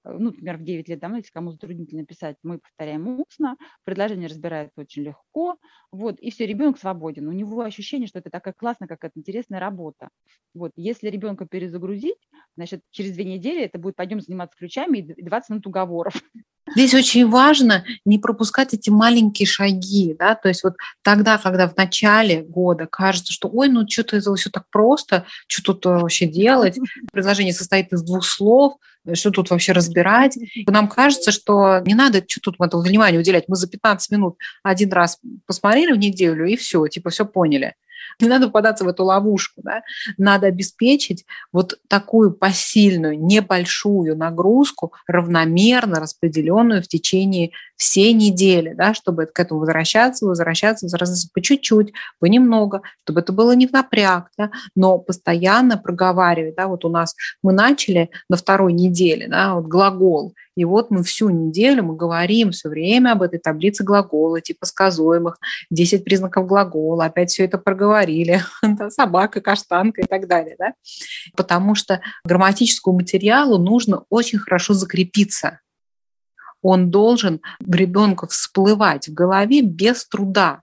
[0.05, 4.29] Э, ну, например, в 9 лет, да, если кому затруднительно писать, мы повторяем устно, предложение
[4.29, 5.57] разбирается очень легко,
[5.93, 7.29] вот, и все, ребенок свободен.
[7.29, 10.09] У него ощущение, что это такая классная, какая-то интересная работа.
[10.55, 15.51] Вот, если ребенка перезагрузить, значит, через две недели это будет пойдем заниматься ключами и 20
[15.51, 16.15] минут уговоров.
[16.75, 21.77] Здесь очень важно не пропускать эти маленькие шаги, да, то есть вот тогда, когда в
[21.77, 26.79] начале года кажется, что ой, ну что-то это все так просто, что тут вообще делать,
[27.13, 28.75] предложение состоит из двух слов,
[29.15, 30.39] что тут вообще разбирать.
[30.67, 33.45] Нам кажется, что не надо что тут этому внимание уделять.
[33.49, 37.75] Мы за 15 минут один раз посмотрели в неделю, и все, типа все поняли.
[38.19, 39.61] Не надо попадаться в эту ловушку.
[39.63, 39.83] Да?
[40.19, 49.25] Надо обеспечить вот такую посильную, небольшую нагрузку, равномерно распределенную в течение всей недели, да, чтобы
[49.25, 54.51] к этому возвращаться, возвращаться, возвращаться по чуть-чуть, понемногу, чтобы это было не в напряг, да,
[54.75, 56.57] но постоянно проговаривать.
[56.57, 61.03] Да, вот у нас мы начали на второй неделе, да, вот глагол, и вот мы
[61.03, 65.39] всю неделю мы говорим все время об этой таблице глагола, типа сказуемых,
[65.71, 68.43] 10 признаков глагола, опять все это проговорили,
[68.91, 70.57] собака, каштанка и так далее.
[70.59, 70.75] Да?
[71.35, 75.61] Потому что грамматическому материалу нужно очень хорошо закрепиться.
[76.61, 80.61] Он должен в ребенка всплывать в голове без труда.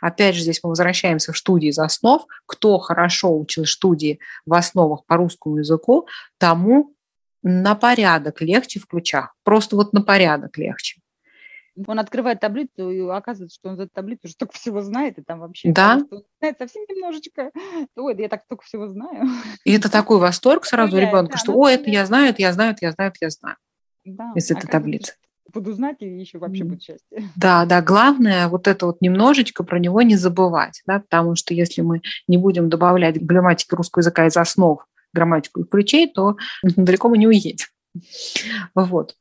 [0.00, 2.24] Опять же, здесь мы возвращаемся в студии из основ.
[2.46, 6.93] Кто хорошо учил студии в основах по русскому языку, тому
[7.44, 9.36] на порядок легче в ключах.
[9.44, 11.00] Просто вот на порядок легче.
[11.86, 15.40] Он открывает таблицу, и оказывается, что он за таблицу уже столько всего знает, и там
[15.40, 16.00] вообще да?
[16.40, 17.50] знает совсем немножечко.
[17.96, 19.26] Ой, да я так столько всего знаю.
[19.64, 22.72] И это такой восторг сразу ребенка, да, что ой, это я знаю, это я знаю,
[22.72, 23.56] это я знаю, это я знаю.
[24.04, 25.14] Да, из этой таблицы.
[25.52, 27.28] Буду знать, и еще вообще будет счастье.
[27.36, 31.82] Да, да, главное вот это вот немножечко про него не забывать, да, потому что если
[31.82, 37.18] мы не будем добавлять грамматики русского языка из основ грамматику и ключей, то далеко мы
[37.18, 37.66] не уедем.
[38.74, 39.16] Вот.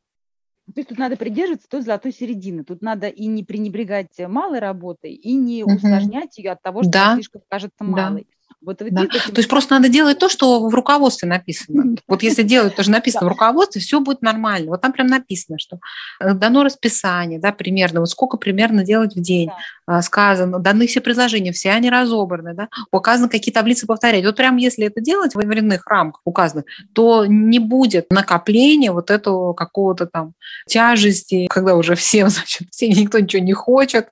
[0.65, 2.63] То есть тут надо придерживаться той золотой середины.
[2.63, 7.15] Тут надо и не пренебрегать малой работой, и не усложнять ее от того, что да.
[7.15, 8.21] слишком кажется малой.
[8.21, 8.27] Да.
[8.65, 9.05] Вот да.
[9.07, 11.95] То есть просто надо делать то, что в руководстве написано.
[12.07, 14.71] Вот если делать то, что написано в руководстве, все будет нормально.
[14.71, 15.79] Вот там прям написано, что
[16.19, 19.49] э, дано расписание, да, примерно, вот сколько примерно делать в день,
[19.85, 24.23] а, сказано, даны все предложения, все они разобраны, да, указаны какие таблицы повторять.
[24.25, 29.53] Вот прям если это делать в временных рамках указанных, то не будет накопления вот этого
[29.53, 30.33] какого-то там
[30.67, 34.07] тяжести, когда уже всем, значит, все, никто ничего не хочет,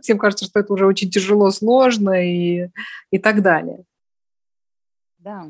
[0.00, 2.68] всем кажется, что это уже очень тяжело, сложно и,
[3.10, 3.78] и так далее.
[5.26, 5.48] Да.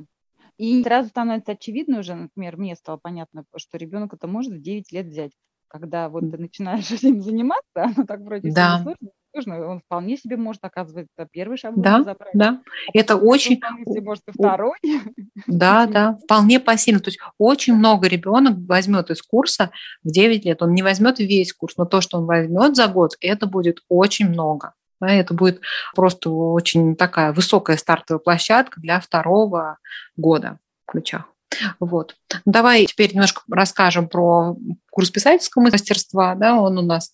[0.57, 4.91] И сразу становится очевидно уже, например, мне стало понятно, что ребенок это может в 9
[4.91, 5.33] лет взять.
[5.69, 8.81] Когда вот ты начинаешь этим заниматься, оно так вроде да.
[8.83, 12.33] сложно, сложно, он вполне себе может, оказывается, первый шаблон да, забрать.
[12.33, 13.57] Да, а это очень...
[13.57, 14.79] Себе, может, и второй.
[15.47, 17.01] Да, да, вполне посильно.
[17.01, 19.71] То есть очень много ребенок возьмет из курса
[20.03, 20.63] в 9 лет.
[20.63, 24.29] Он не возьмет весь курс, но то, что он возьмет за год, это будет очень
[24.31, 24.73] много.
[25.01, 25.61] Да, это будет
[25.95, 29.79] просто очень такая высокая стартовая площадка для второго
[30.17, 30.59] года.
[30.87, 31.25] ключах.
[31.81, 32.17] Вот.
[32.45, 34.57] Давай теперь немножко расскажем про
[34.91, 36.35] курс писательского мастерства.
[36.35, 37.13] Да, он у нас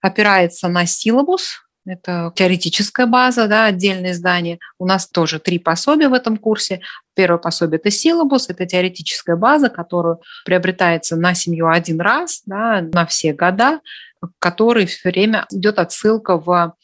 [0.00, 4.58] опирается на силабус, это теоретическая база, да, отдельное издание.
[4.78, 6.80] У нас тоже три пособия в этом курсе.
[7.14, 13.04] Первое пособие– это силабус, это теоретическая база, которую приобретается на семью один раз, да, на
[13.04, 13.80] все года, в
[14.38, 16.74] который все время идет отсылка в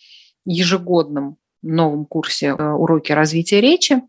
[0.44, 4.02] ежегодном новом курсе э, уроки развития речи,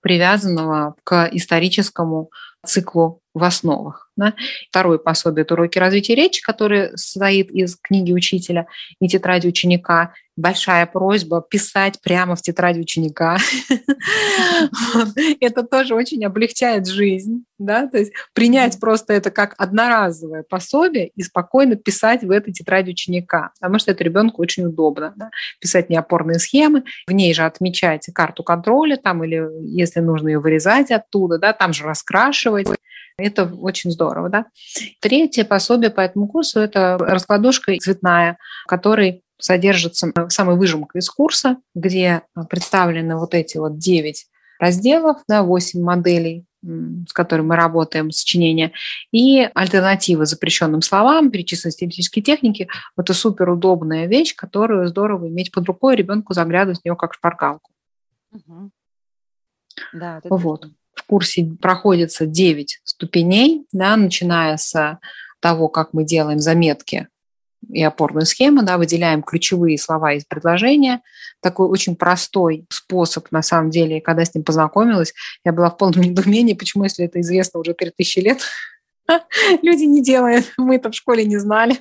[0.00, 2.30] привязанного к историческому
[2.64, 4.09] циклу в основах.
[4.20, 4.34] Да.
[4.68, 8.66] Второе пособие– это уроки развития речи, которое состоит из книги учителя
[9.00, 13.38] и тетради ученика большая просьба писать прямо в тетради ученика.
[15.40, 21.22] Это тоже очень облегчает жизнь, да, то есть принять просто это как одноразовое пособие и
[21.22, 25.30] спокойно писать в этой тетради ученика, потому что это ребенку очень удобно, да?
[25.60, 30.90] писать неопорные схемы, в ней же отмечать карту контроля там или если нужно ее вырезать
[30.90, 32.68] оттуда, да, там же раскрашивать.
[33.20, 34.46] Это очень здорово, да.
[35.00, 42.22] Третье пособие по этому курсу– это раскладушка цветная, который содержится самая выжимка из курса, где
[42.48, 44.26] представлены вот эти вот 9
[44.58, 48.72] разделов, да, 8 моделей, с которыми мы работаем, сочинения,
[49.10, 52.68] и альтернативы запрещенным словам, перечисленные стилистические техники.
[52.98, 57.72] Это супер удобная вещь, которую здорово иметь под рукой, ребенку заглядывать в нее как шпаргалку.
[58.32, 58.70] Угу.
[59.94, 60.66] Да, вот.
[60.66, 60.70] В
[61.10, 65.00] курсе проходится 9 ступеней, да, начиная с
[65.40, 67.08] того, как мы делаем заметки
[67.68, 71.00] и опорную схему, да, выделяем ключевые слова из предложения.
[71.42, 75.12] Такой очень простой способ, на самом деле, когда с ним познакомилась,
[75.44, 78.42] я была в полном недоумении, почему, если это известно уже 3000 лет,
[79.62, 81.80] люди не делают, мы это в школе не знали.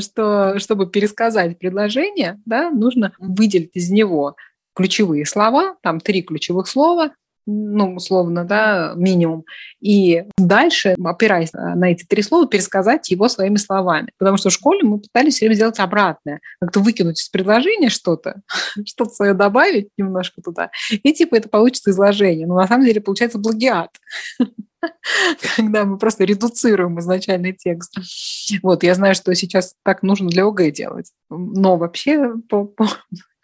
[0.00, 4.36] Что чтобы пересказать предложение, да, нужно выделить из него
[4.74, 7.10] ключевые слова, там три ключевых слова,
[7.46, 9.44] ну, условно, да, минимум.
[9.80, 14.10] И дальше, опираясь на эти три слова, пересказать его своими словами.
[14.18, 16.40] Потому что в школе мы пытались все время сделать обратное.
[16.60, 18.42] Как-то выкинуть из предложения что-то,
[18.84, 22.46] что-то свое добавить немножко туда, и типа это получится изложение.
[22.46, 23.90] Но на самом деле получается плагиат
[25.56, 27.96] когда мы просто редуцируем изначальный текст.
[28.62, 31.12] Вот, я знаю, что сейчас так нужно для ОГЭ делать.
[31.30, 32.34] Но вообще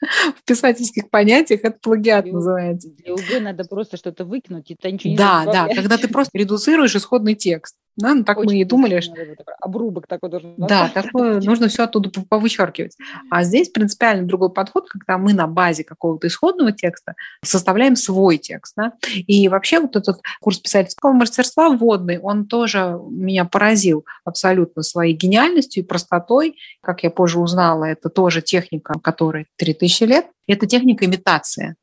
[0.37, 2.89] в писательских понятиях это плагиат для, называется.
[2.91, 6.37] Для УГ надо просто что-то выкинуть, и это ничего не Да, да, когда ты просто
[6.39, 7.77] редуцируешь исходный текст.
[7.97, 9.01] Да, ну, так Очень мы и думали.
[9.01, 9.15] Что...
[9.61, 12.97] Обрубок такой должен Да, такое нужно все оттуда повычеркивать.
[13.31, 18.75] А здесь принципиально другой подход, когда мы на базе какого-то исходного текста составляем свой текст.
[18.77, 18.95] Да?
[19.27, 25.83] И вообще вот этот курс писательского мастерства вводный, он тоже меня поразил абсолютно своей гениальностью
[25.83, 26.57] и простотой.
[26.81, 30.27] Как я позже узнала, это тоже техника, которой 3000 лет.
[30.47, 31.77] Это техника имитации.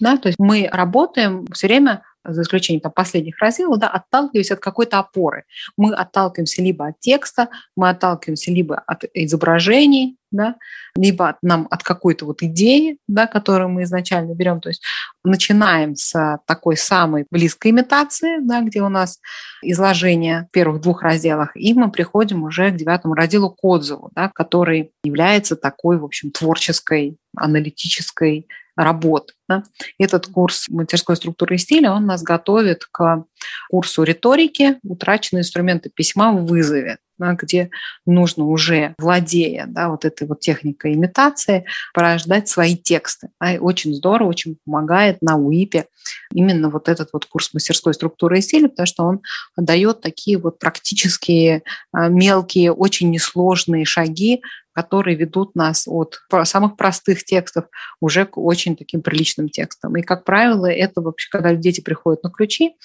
[0.00, 0.16] Да?
[0.16, 4.98] То есть мы работаем все время за исключением там, последних разделов, да, отталкиваясь от какой-то
[4.98, 5.44] опоры.
[5.76, 10.56] Мы отталкиваемся либо от текста, мы отталкиваемся либо от изображений, да,
[10.96, 14.60] либо от, нам от какой-то вот идеи, да, которую мы изначально берем.
[14.60, 14.82] То есть
[15.24, 19.20] начинаем с такой самой близкой имитации, да, где у нас
[19.62, 24.30] изложение в первых двух разделах, и мы приходим уже к девятому разделу к отзыву, да,
[24.34, 29.34] который является такой, в общем, творческой, аналитической работ.
[29.48, 29.64] Да?
[29.98, 33.24] Этот курс мастерской структуры и стиля, он нас готовит к
[33.68, 37.70] курсу риторики «Утраченные инструменты письма в вызове», да, где
[38.06, 43.28] нужно уже, владея да, вот этой вот техникой имитации, порождать свои тексты.
[43.40, 43.54] Да?
[43.54, 45.86] И очень здорово, очень помогает на УИПе
[46.32, 49.20] именно вот этот вот курс мастерской структуры и стиля, потому что он
[49.56, 57.24] дает такие вот практические а, мелкие, очень несложные шаги которые ведут нас от самых простых
[57.24, 57.66] текстов
[58.00, 59.96] уже к очень таким приличным текстам.
[59.96, 62.76] И, как правило, это вообще, когда дети приходят на ключи,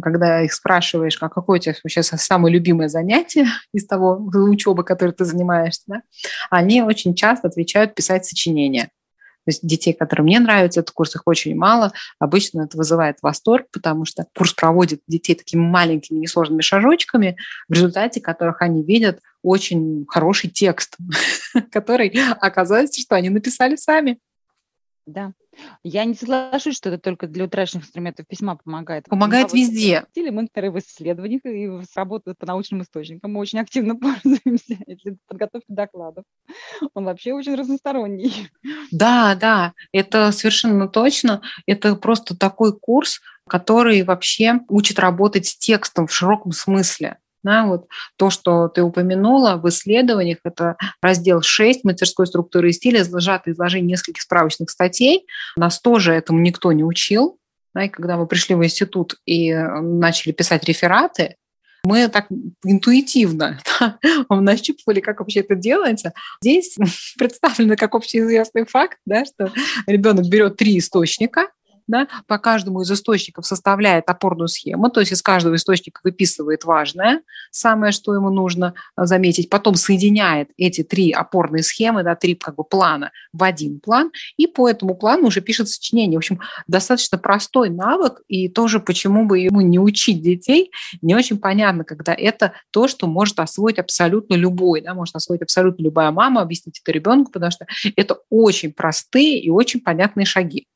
[0.00, 5.12] когда их спрашиваешь, а какое у тебя сейчас самое любимое занятие из того учебы, которой
[5.12, 6.02] ты занимаешься, да,
[6.50, 8.90] они очень часто отвечают писать сочинения.
[9.46, 11.92] То есть детей, которым мне нравится этот курс, их очень мало.
[12.18, 17.36] Обычно это вызывает восторг, потому что курс проводит детей такими маленькими несложными шажочками,
[17.68, 20.96] в результате которых они видят очень хороший текст,
[21.72, 22.08] который
[22.40, 24.18] оказывается, что они написали сами.
[25.12, 25.32] Да.
[25.82, 29.06] Я не соглашусь, что это только для утраченных инструментов письма помогает.
[29.06, 30.06] Помогает везде.
[30.16, 33.32] Мы в исследованиях и с работы по научным источникам.
[33.32, 36.24] Мы очень активно пользуемся для подготовки докладов.
[36.94, 38.48] Он вообще очень разносторонний.
[38.92, 41.42] Да, да, это совершенно точно.
[41.66, 47.18] Это просто такой курс, который вообще учит работать с текстом в широком смысле.
[47.42, 53.02] Да, вот то, что ты упомянула в исследованиях, это раздел 6 мастерской структуры и стиля,
[53.04, 55.26] сжатое изложение нескольких справочных статей.
[55.56, 57.38] Нас тоже этому никто не учил.
[57.74, 61.36] Да, и когда мы пришли в институт и начали писать рефераты,
[61.84, 62.26] мы так
[62.64, 66.12] интуитивно да, нащупывали, как вообще это делается.
[66.42, 66.76] Здесь
[67.18, 69.52] представлено как общеизвестный факт, да, что
[69.86, 71.48] ребенок берет три источника,
[71.90, 77.22] да, по каждому из источников составляет опорную схему, то есть из каждого источника выписывает важное,
[77.50, 82.54] самое, что ему нужно а, заметить, потом соединяет эти три опорные схемы, да, три как
[82.54, 86.18] бы плана в один план, и по этому плану уже пишет сочинение.
[86.18, 90.70] В общем, достаточно простой навык, и тоже почему бы ему не учить детей,
[91.02, 95.82] не очень понятно, когда это то, что может освоить абсолютно любой, да, может освоить абсолютно
[95.82, 97.66] любая мама, объяснить это ребенку, потому что
[97.96, 100.66] это очень простые и очень понятные шаги.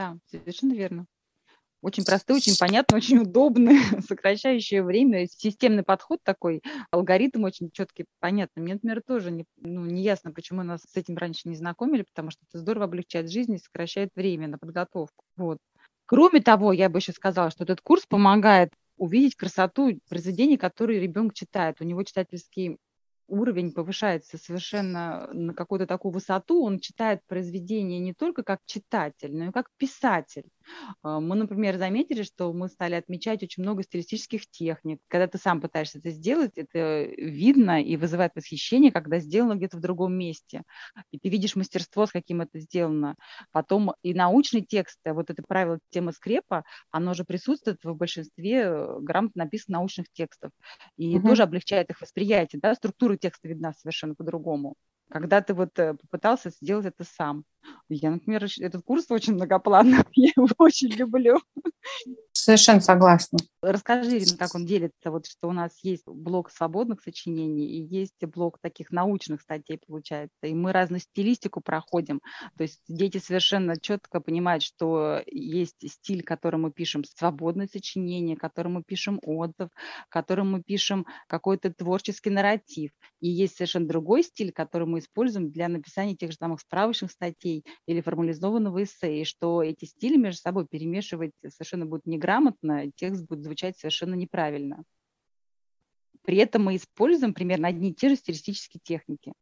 [0.00, 1.04] Да, совершенно верно.
[1.82, 3.76] Очень простой, очень понятный, очень удобный,
[4.08, 8.62] сокращающий время, системный подход такой, алгоритм очень четкий, понятный.
[8.62, 12.30] Мне, например, тоже не, ну, не ясно, почему нас с этим раньше не знакомили, потому
[12.30, 15.22] что это здорово облегчает жизнь и сокращает время на подготовку.
[15.36, 15.58] Вот.
[16.06, 21.34] Кроме того, я бы еще сказала, что этот курс помогает увидеть красоту произведений, которые ребенок
[21.34, 21.76] читает.
[21.80, 22.78] У него читательский
[23.30, 29.46] уровень повышается совершенно на какую-то такую высоту, он читает произведение не только как читатель, но
[29.46, 30.50] и как писатель.
[31.02, 35.00] А, мы, например, заметили, что мы стали отмечать очень много стилистических техник.
[35.08, 39.80] Когда ты сам пытаешься это сделать, это видно и вызывает восхищение, когда сделано где-то в
[39.80, 40.62] другом месте.
[41.10, 43.16] И ты видишь мастерство, с каким это сделано.
[43.52, 48.98] Потом и научный текст, вот это правило темы скрепа, оно же присутствует в большинстве э,
[49.00, 50.50] грамотно написанных научных текстов.
[50.96, 51.28] И угу.
[51.28, 52.60] тоже облегчает их восприятие.
[52.60, 52.74] Да?
[52.74, 54.76] Структура текста видна совершенно по-другому
[55.10, 57.44] когда ты вот э, попытался сделать это сам.
[57.88, 61.40] Я, например, этот курс очень многопланный, я его очень люблю.
[62.32, 63.38] Совершенно согласна.
[63.60, 68.24] Расскажи, Ирина, как он делится, вот что у нас есть блок свободных сочинений и есть
[68.24, 72.22] блок таких научных статей, получается, и мы разную стилистику проходим,
[72.56, 78.74] то есть дети совершенно четко понимают, что есть стиль, которым мы пишем свободное сочинение, которым
[78.74, 79.68] мы пишем отзыв,
[80.08, 85.68] которым мы пишем какой-то творческий нарратив, и есть совершенно другой стиль, который мы используем для
[85.68, 87.49] написания тех же самых справочных статей
[87.86, 93.42] или формализованного эссе, и что эти стили между собой перемешивать совершенно будет неграмотно, текст будет
[93.42, 94.84] звучать совершенно неправильно.
[96.22, 99.32] При этом мы используем примерно одни и те же стилистические техники.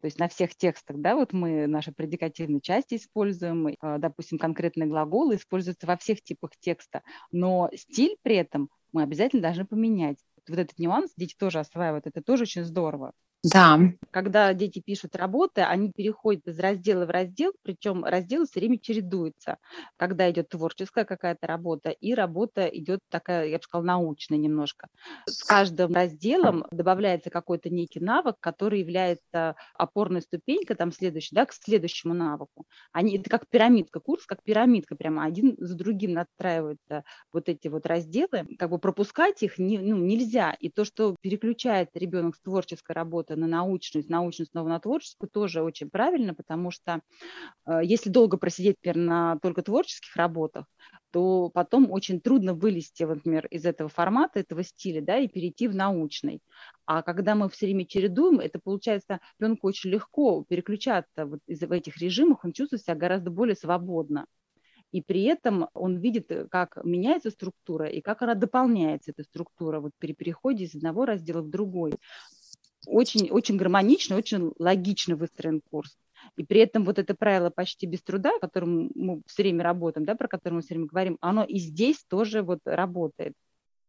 [0.00, 4.86] То есть на всех текстах, да, вот мы наши предикативные части используем, а, допустим, конкретные
[4.86, 10.18] глаголы используются во всех типах текста, но стиль при этом мы обязательно должны поменять.
[10.46, 13.12] Вот этот нюанс дети тоже осваивают, это тоже очень здорово.
[13.44, 13.78] Да.
[14.10, 19.58] Когда дети пишут работы, они переходят из раздела в раздел, причем разделы все время чередуются.
[19.96, 24.88] Когда идет творческая какая-то работа, и работа идет такая, я бы сказала, научная немножко.
[25.26, 31.52] С каждым разделом добавляется какой-то некий навык, который является опорной ступенькой, там следующий, да, к
[31.52, 32.64] следующему навыку.
[32.92, 37.84] Они, это как пирамидка, курс как пирамидка, прямо один за другим настраиваются вот эти вот
[37.84, 38.46] разделы.
[38.58, 40.52] Как бы пропускать их не, ну, нельзя.
[40.60, 44.80] И то, что переключает ребенок с творческой работы работа на научную, с научную снова на
[44.80, 47.00] творческую тоже очень правильно, потому что
[47.66, 50.66] э, если долго просидеть, например, на только творческих работах,
[51.12, 55.74] то потом очень трудно вылезти, например, из этого формата, этого стиля, да, и перейти в
[55.74, 56.40] научный.
[56.86, 61.72] А когда мы все время чередуем, это получается ребенку очень легко переключаться вот из в
[61.72, 64.26] этих режимах, он чувствует себя гораздо более свободно.
[64.94, 69.80] И при этом он видит, э, как меняется структура и как она дополняется, эта структура,
[69.80, 71.94] вот при переходе из одного раздела в другой
[72.86, 75.96] очень, очень гармонично, очень логично выстроен курс.
[76.36, 80.14] И при этом вот это правило почти без труда, которым мы все время работаем, да,
[80.14, 83.34] про которое мы все время говорим, оно и здесь тоже вот работает.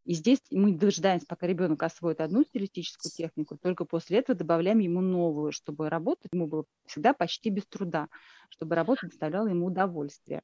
[0.06, 5.00] И здесь мы дожидаемся, пока ребенок освоит одну стилистическую технику, только после этого добавляем ему
[5.00, 8.06] новую, чтобы работать ему было всегда почти без труда,
[8.48, 10.42] чтобы работа доставляла ему удовольствие.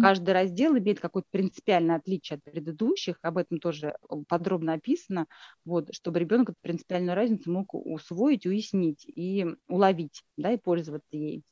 [0.00, 5.26] Каждый раздел имеет какое-то принципиальное отличие от предыдущих, об этом тоже э, подробно описано,
[5.64, 11.42] вот, чтобы ребенок эту принципиальную разницу мог усвоить, уяснить и уловить, да, и пользоваться ей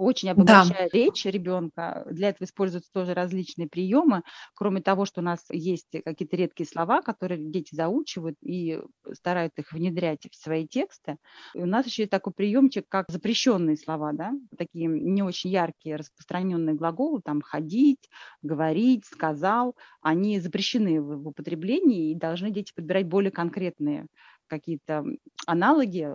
[0.00, 0.98] очень обогащает да.
[0.98, 2.06] речь ребенка.
[2.10, 4.22] Для этого используются тоже различные приемы.
[4.54, 8.80] Кроме того, что у нас есть какие-то редкие слова, которые дети заучивают и
[9.12, 11.16] стараются их внедрять в свои тексты.
[11.54, 15.96] И у нас еще есть такой приемчик, как запрещенные слова, да, такие не очень яркие,
[15.96, 18.08] распространенные глаголы, там ходить,
[18.40, 24.06] говорить, сказал, они запрещены в употреблении и должны дети подбирать более конкретные
[24.50, 25.04] какие-то
[25.46, 26.14] аналоги,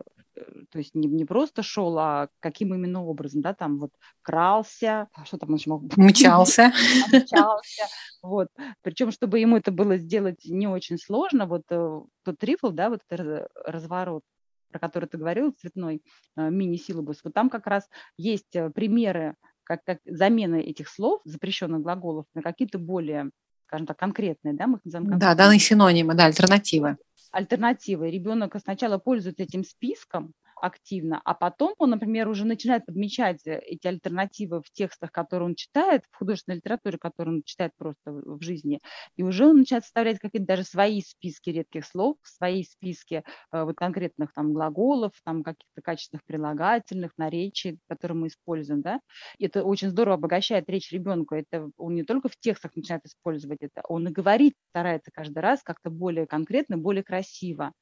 [0.72, 5.26] то есть не, не просто шел, а каким именно образом, да, там вот крался, а
[5.26, 5.84] что там еще мог?
[5.96, 6.72] Мчался.
[7.12, 7.84] Мчался,
[8.22, 8.50] вот.
[8.82, 13.02] Причем, чтобы ему это было сделать не очень сложно, вот э, тот трифл, да, вот
[13.10, 14.24] этот разворот,
[14.72, 16.02] про который ты говорил, цветной
[16.36, 22.26] э, мини-силабус, вот там как раз есть примеры как, как замена этих слов, запрещенных глаголов,
[22.34, 23.32] на какие-то более,
[23.68, 26.98] скажем так, конкретные, да, мы их называем Да, данные синонимы, да, альтернативы.
[27.32, 28.10] Альтернативы.
[28.12, 33.88] Ребенок сначала пользуется этим списком, активно, а потом он, например, уже начинает подмечать э, эти
[33.88, 38.82] альтернативы в текстах, которые он читает, в художественной литературе, которую он читает просто в жизни,
[39.18, 43.76] и уже он начинает составлять какие-то даже свои списки редких слов, свои списки э, вот
[43.76, 49.00] конкретных там глаголов, там каких-то качественных прилагательных, наречий, которые мы используем, да.
[49.38, 51.36] И это очень здорово обогащает речь ребенка.
[51.36, 55.62] Это он не только в текстах начинает использовать это, он и говорит, старается каждый раз
[55.64, 57.74] как-то более конкретно, более красиво.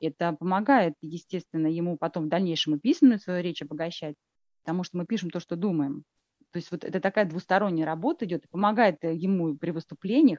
[0.00, 4.16] Это помогает, естественно, ему потом в дальнейшем и письменную свою речь обогащать,
[4.62, 6.04] потому что мы пишем то, что думаем.
[6.50, 10.38] То есть вот это такая двусторонняя работа идет помогает э, ему при выступлениях,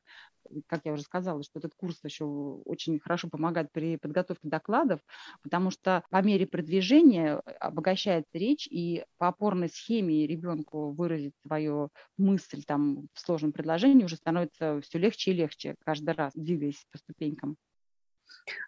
[0.67, 5.01] как я уже сказала, что этот курс еще очень хорошо помогает при подготовке докладов,
[5.43, 11.89] потому что по мере продвижения э, обогащается речь, и по опорной схеме ребенку выразить свою
[12.17, 16.97] мысль там в сложном предложении уже становится все легче и легче каждый раз, двигаясь по
[16.97, 17.55] ступенькам.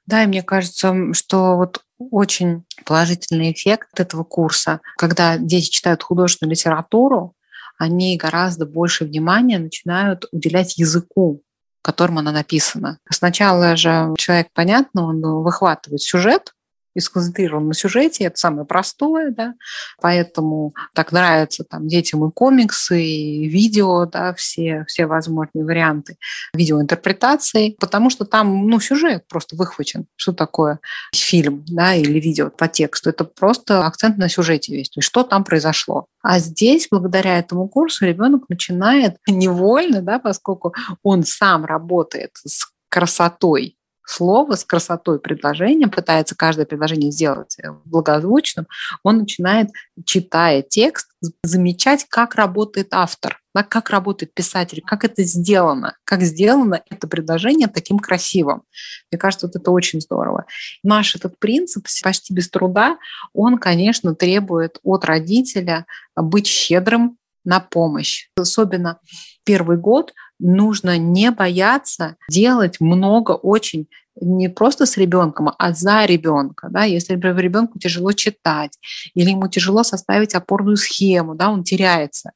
[0.06, 6.52] Да, и мне кажется, что вот очень положительный эффект этого курса, когда дети читают художественную
[6.52, 7.36] литературу,
[7.78, 11.41] они гораздо больше внимания начинают уделять языку,
[11.82, 12.99] которым она написана.
[13.10, 16.54] Сначала же человек, понятно, он выхватывает сюжет,
[16.94, 19.54] и сконцентрирован на сюжете, это самое простое, да,
[20.02, 26.18] поэтому так нравятся там детям и комиксы, и видео, да, все, все возможные варианты
[26.54, 30.06] видеоинтерпретации, потому что там, ну, сюжет просто выхвачен.
[30.16, 30.80] Что такое
[31.14, 33.10] фильм, да, или видео по тексту?
[33.10, 36.08] Это просто акцент на сюжете весь, то есть что там произошло.
[36.24, 40.74] А здесь, благодаря этому курсу, ребенок начинает невольно, да, поскольку
[41.04, 48.68] он сам работает с красотой слово с красотой предложения, пытается каждое предложение сделать э, благозвучным,
[49.04, 49.70] он начинает,
[50.06, 51.08] читая текст,
[51.43, 57.68] замечать, как работает автор, да, как работает писатель, как это сделано, как сделано это предложение
[57.68, 58.64] таким красивым.
[59.12, 60.45] Мне кажется, вот это очень здорово.
[60.84, 62.97] Наш этот принцип почти без труда,
[63.34, 65.86] он, конечно, требует от родителя
[66.16, 68.30] быть щедрым на помощь.
[68.36, 69.00] Особенно
[69.44, 73.88] первый год нужно не бояться делать много очень
[74.20, 76.68] не просто с ребенком, а за ребенка.
[76.70, 76.84] Да?
[76.84, 78.78] Если, например, ребенку тяжело читать
[79.14, 82.32] или ему тяжело составить опорную схему, да, он теряется.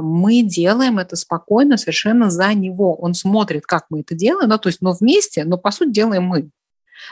[0.00, 2.94] Мы делаем это спокойно, совершенно за него.
[2.94, 6.24] Он смотрит, как мы это делаем, да, то есть, но вместе, но по сути делаем
[6.24, 6.50] мы.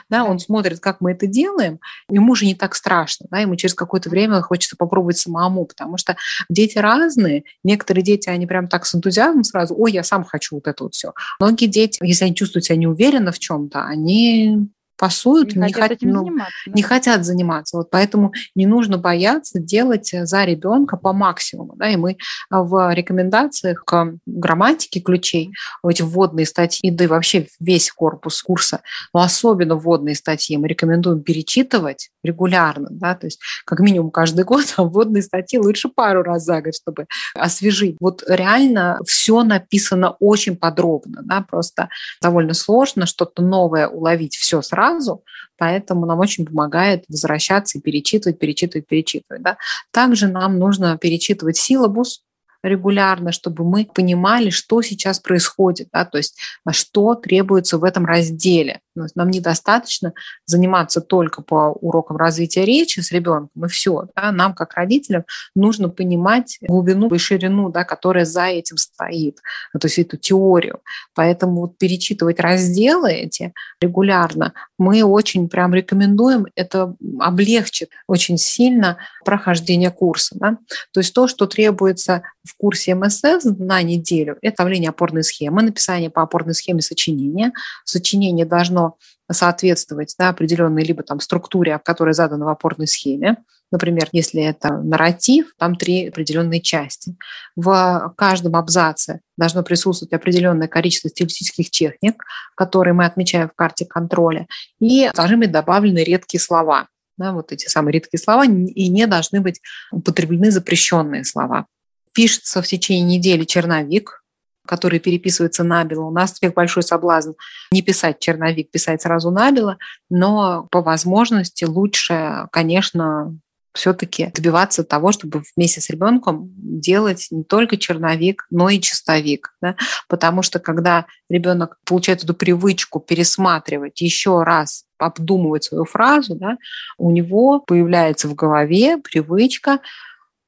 [0.09, 1.79] Да, он смотрит, как мы это делаем,
[2.09, 6.15] ему же не так страшно, да, ему через какое-то время хочется попробовать самому, потому что
[6.49, 10.67] дети разные, некоторые дети, они прям так с энтузиазмом сразу, ой, я сам хочу вот
[10.67, 11.13] это вот все.
[11.39, 16.01] Многие дети, если они чувствуют себя неуверенно в чем-то, они пасуют, не, не, хотят, хот...
[16.01, 16.71] ну, заниматься, да?
[16.73, 17.77] не хотят заниматься.
[17.77, 21.75] Вот поэтому не нужно бояться делать за ребенка по максимуму.
[21.75, 21.89] Да?
[21.89, 22.17] И мы
[22.49, 25.51] в рекомендациях к грамматике ключей,
[25.87, 28.81] эти вводные статьи, да и вообще весь корпус курса,
[29.13, 34.65] но особенно вводные статьи мы рекомендуем перечитывать регулярно, да, то есть как минимум каждый год,
[34.77, 37.97] а вводные статьи лучше пару раз за год, чтобы освежить.
[37.99, 41.89] Вот реально все написано очень подробно, да, просто
[42.21, 45.23] довольно сложно что-то новое уловить все сразу, сразу,
[45.57, 49.41] поэтому нам очень помогает возвращаться и перечитывать, перечитывать, перечитывать.
[49.41, 49.57] Да.
[49.91, 52.23] Также нам нужно перечитывать силабус,
[52.63, 58.05] регулярно, чтобы мы понимали, что сейчас происходит, да, то есть а что требуется в этом
[58.05, 58.81] разделе.
[59.15, 60.13] Нам недостаточно
[60.45, 64.07] заниматься только по урокам развития речи с ребенком, и все.
[64.15, 64.31] Да?
[64.31, 65.23] Нам, как родителям,
[65.55, 69.39] нужно понимать глубину и ширину, да, которая за этим стоит,
[69.73, 70.79] то есть эту теорию.
[71.15, 79.91] Поэтому вот перечитывать разделы эти регулярно мы очень прям рекомендуем, это облегчит очень сильно прохождение
[79.91, 80.35] курса.
[80.39, 80.57] Да?
[80.93, 86.09] То есть то, что требуется в курсе МСФ на неделю, это ставление опорной схемы, написание
[86.09, 87.53] по опорной схеме сочинения.
[87.85, 88.86] Сочинение должно
[89.31, 93.37] соответствовать да, определенной либо там структуре, которая задана в опорной схеме.
[93.69, 97.17] Например, если это нарратив, там три определенные части.
[97.57, 102.23] В каждом абзаце должно присутствовать определенное количество стилистических техник,
[102.55, 104.47] которые мы отмечаем в карте контроля,
[104.79, 106.87] и должны быть добавлены редкие слова.
[107.17, 109.59] Да, вот эти самые редкие слова, и не должны быть
[109.91, 111.65] употреблены запрещенные слова.
[112.13, 114.23] Пишется в течение недели черновик,
[114.67, 116.05] который переписывается набело.
[116.05, 117.31] У нас теперь большой соблазн
[117.71, 119.77] не писать черновик, писать сразу набело,
[120.09, 123.35] но по возможности лучше, конечно,
[123.77, 129.55] все-таки добиваться того, чтобы вместе с ребенком делать не только черновик, но и чистовик.
[129.61, 129.75] Да?
[130.09, 136.57] Потому что когда ребенок получает эту привычку пересматривать еще раз, обдумывать свою фразу, да,
[136.97, 139.79] у него появляется в голове привычка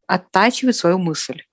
[0.07, 1.43] оттачивать свою мысль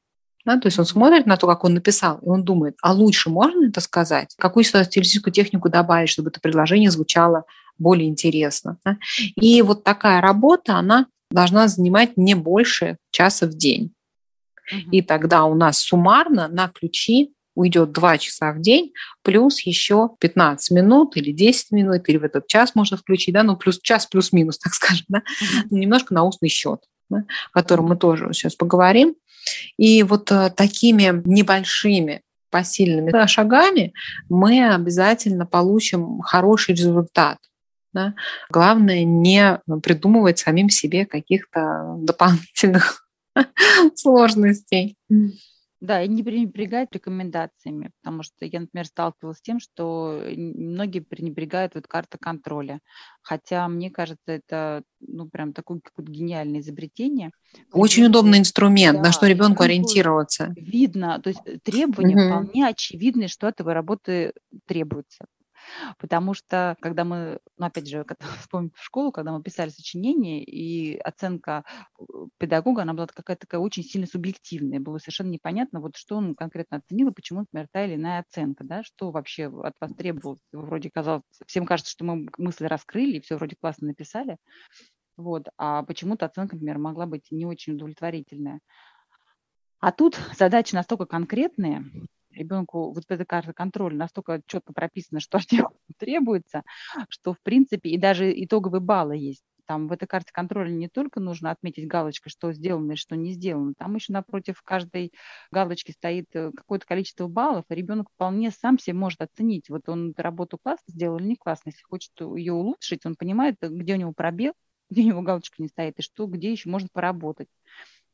[0.47, 3.31] Да, то есть он смотрит на то, как он написал, и он думает, а лучше
[3.31, 4.33] можно это сказать?
[4.39, 7.45] Какую стилистическую технику добавить, чтобы это предложение звучало
[7.79, 8.79] более интересно?
[8.85, 8.97] Да?
[9.35, 13.93] И вот такая работа, она должна занимать не больше часа в день.
[14.93, 18.93] И тогда у нас суммарно на ключи уйдет 2 часа в день,
[19.23, 23.57] плюс еще 15 минут или 10 минут, или в этот час можно включить, да, ну,
[23.57, 25.23] плюс час плюс-минус, так скажем, да,
[25.71, 29.15] немножко на устный счет, да, о котором мы тоже сейчас поговорим.
[29.77, 33.93] И вот э, такими небольшими посильными шагами
[34.29, 37.39] мы обязательно получим хороший результат.
[37.93, 38.15] Да?
[38.51, 43.07] Главное не придумывать самим себе каких-то дополнительных
[43.95, 44.97] сложностей.
[45.81, 51.75] Да, и не пренебрегать рекомендациями, потому что я, например, сталкивалась с тем, что многие пренебрегают
[51.75, 52.81] вот карта контроля.
[53.21, 57.31] Хотя, мне кажется, это ну прям такое какое-то гениальное изобретение.
[57.73, 60.55] Очень ребенку, удобный инструмент, да, на что ребенку ориентироваться.
[60.57, 62.27] Видно, то есть э, требования угу.
[62.27, 64.33] вполне очевидны, что от его работы
[64.67, 65.27] требуется.
[65.99, 68.05] Потому что, когда мы, ну, опять же,
[68.41, 71.65] вспомним в школу, когда мы писали сочинение, и оценка
[71.99, 72.03] э,
[72.39, 74.81] педагога, она была какая-то такая очень сильно субъективная.
[74.81, 78.65] Было совершенно непонятно, вот что он конкретно оценил, и почему, например, та или иная оценка,
[78.65, 80.41] да, что вообще от вас требовалось.
[80.53, 84.37] Вроде казалось, всем кажется, что мы мысли раскрыли, и все вроде классно написали,
[85.17, 88.61] вот, а почему-то оценка, например, могла быть не очень удовлетворительная.
[89.81, 91.85] А тут задачи настолько конкретные,
[92.37, 96.63] ребенку вот эта карта контроля настолько четко прописана, что от него требуется,
[97.09, 99.43] что в принципе и даже итоговые баллы есть.
[99.67, 103.33] Там в этой карте контроля не только нужно отметить галочкой, что сделано и что не
[103.33, 105.13] сделано, там еще напротив каждой
[105.51, 110.15] галочки стоит э, какое-то количество баллов, и ребенок вполне сам себе может оценить, вот он
[110.17, 111.71] работу классно сделал или не классно.
[111.71, 114.53] Если хочет ее улучшить, он понимает, где у него пробел,
[114.91, 117.49] где у него галочка не стоит, и что, где еще можно поработать.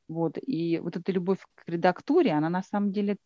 [0.09, 0.39] Вот.
[0.41, 3.17] И вот эта любовь к редактуре, она на самом деле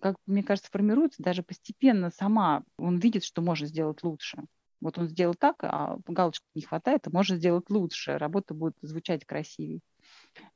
[0.00, 2.64] как мне кажется, формируется даже постепенно сама.
[2.78, 4.44] Он видит, что может сделать лучше.
[4.80, 9.24] Вот он сделал так, а галочки не хватает, а может сделать лучше, работа будет звучать
[9.24, 9.80] красивее.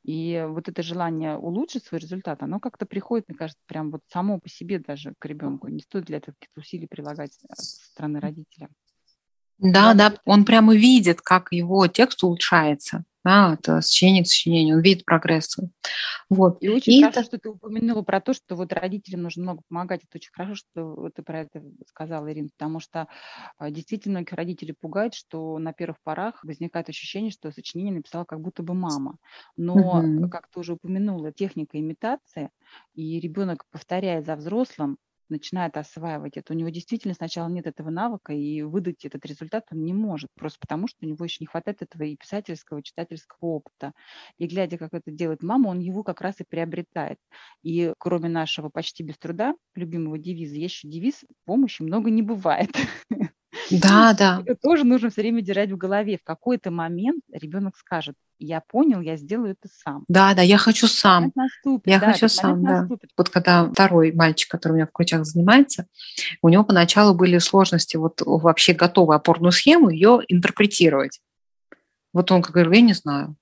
[0.05, 4.41] И вот это желание улучшить свой результат, оно как-то приходит, мне кажется, прям вот само
[4.41, 5.68] по себе даже к ребенку.
[5.68, 8.68] Не стоит для этого каких-то усилий прилагать со стороны родителя.
[9.59, 14.83] Да, да, он прямо видит, как его текст улучшается да, от сочинения к сочинению, он
[14.83, 15.57] видит прогресс.
[16.31, 16.59] Вот.
[16.63, 17.27] И очень и хорошо, это...
[17.27, 20.01] что ты упомянула про то, что вот родителям нужно много помогать.
[20.05, 23.07] Это очень хорошо, что ты про это сказала, Ирина, потому что
[23.59, 28.41] а, действительно многих родителей пугает, что на первых порах возникает ощущение, что сочинение написала как
[28.41, 29.19] будто бы мама.
[29.57, 30.31] Но, угу.
[30.31, 32.51] как ты уже упомянула, техника имитации,
[32.95, 34.97] и ребенок, повторяя за взрослым,
[35.31, 39.85] начинает осваивать это, у него действительно сначала нет этого навыка, и выдать этот результат он
[39.85, 43.39] не может, просто потому что у него еще не хватает этого и писательского, и читательского
[43.49, 43.93] опыта.
[44.39, 47.18] И глядя, как это делает мама, он его как раз и приобретает.
[47.62, 52.70] И кроме нашего почти без труда, любимого девиза, есть еще девиз «помощи много не бывает».
[53.83, 54.43] Да, да.
[54.45, 56.19] Это тоже нужно все время держать в голове.
[56.19, 60.05] В какой-то момент ребенок скажет, я понял, я сделаю это сам.
[60.09, 61.33] Да, да, я хочу сам.
[61.35, 62.81] Наступит, я да, хочу сам, да.
[62.81, 63.11] Наступит.
[63.16, 65.87] Вот когда второй мальчик, который у меня в ключах занимается,
[66.41, 71.21] у него поначалу были сложности вот вообще готовую опорную схему ее интерпретировать.
[72.12, 73.37] Вот он как говорил, я не знаю.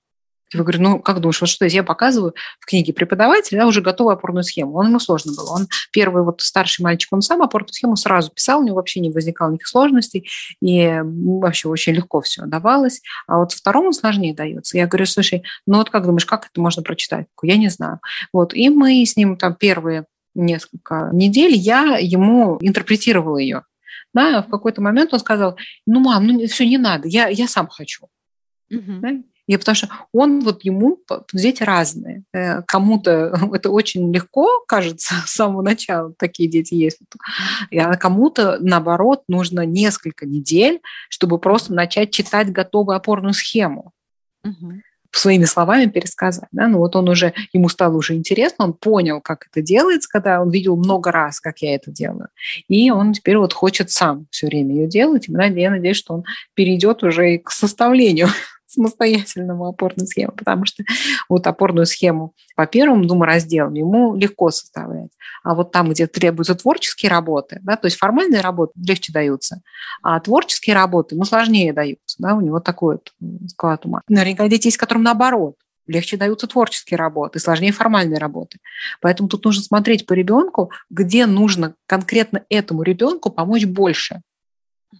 [0.53, 4.13] Я говорю, ну, как думаешь, вот что я показываю в книге преподавателя, да, уже готовую
[4.13, 4.75] опорную схему.
[4.75, 5.51] Он ему сложно было.
[5.51, 9.09] Он первый вот старший мальчик, он сам опорную схему сразу писал, у него вообще не
[9.09, 10.29] возникало никаких сложностей,
[10.61, 13.01] и вообще очень легко все давалось.
[13.27, 14.77] А вот второму сложнее дается.
[14.77, 17.27] Я говорю, слушай, ну вот как думаешь, как это можно прочитать?
[17.41, 17.99] Я не знаю.
[18.31, 23.63] Вот, и мы с ним там первые несколько недель я ему интерпретировала ее.
[24.13, 27.67] Да, в какой-то момент он сказал, ну, мам, ну все, не надо, я, я сам
[27.67, 28.07] хочу.
[28.71, 28.99] Угу.
[29.01, 29.09] Да?
[29.47, 30.99] И потому что он вот ему,
[31.33, 32.23] дети разные.
[32.33, 36.99] Э, кому-то это очень легко кажется с самого начала, такие дети есть.
[37.75, 43.91] А кому-то, наоборот, нужно несколько недель, чтобы просто начать читать готовую опорную схему.
[44.43, 44.81] Угу
[45.17, 46.47] своими словами пересказать.
[46.51, 46.67] Да?
[46.67, 50.49] Ну вот он уже, ему стало уже интересно, он понял, как это делается, когда он
[50.49, 52.27] видел много раз, как я это делаю.
[52.67, 55.27] И он теперь вот хочет сам все время ее делать.
[55.27, 56.23] И я надеюсь, что он
[56.53, 58.27] перейдет уже и к составлению
[58.67, 60.83] самостоятельному опорную схему, потому что
[61.29, 65.09] вот опорную схему по первому разделам ему легко составлять.
[65.43, 69.61] А вот там, где требуются творческие работы, да, то есть формальные работы легче даются,
[70.03, 72.17] а творческие работы ему сложнее даются.
[72.19, 73.13] Да, у него такой вот
[73.49, 74.01] склад ума.
[74.07, 75.55] Наверняка дети есть, которым наоборот
[75.87, 78.59] легче даются творческие работы, сложнее формальные работы.
[79.01, 84.21] Поэтому тут нужно смотреть по ребенку, где нужно конкретно этому ребенку помочь больше.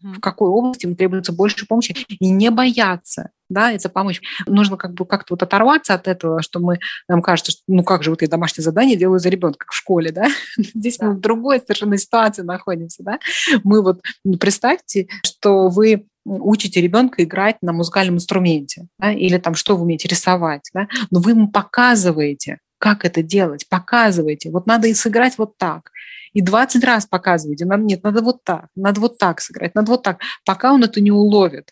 [0.01, 4.21] В какой области ему требуется больше помощи, и не бояться, да, это помочь.
[4.45, 8.03] Нужно как бы как-то вот оторваться от этого, что мы, нам кажется, что ну как
[8.03, 10.27] же вот я домашнее задание делаю за ребенка, как в школе, да?
[10.57, 11.07] Здесь да.
[11.07, 13.19] мы в другой совершенно ситуации находимся, да?
[13.63, 19.11] Мы вот, ну, представьте, что вы учите ребенка играть на музыкальном инструменте, да?
[19.13, 20.87] или там что вы умеете рисовать, да?
[21.09, 24.51] но вы ему показываете, как это делать, показываете.
[24.51, 25.91] Вот надо и сыграть вот так.
[26.33, 27.65] И 20 раз показываете.
[27.65, 31.01] Надо, нет, надо вот так, надо вот так сыграть, надо вот так, пока он это
[31.01, 31.71] не уловит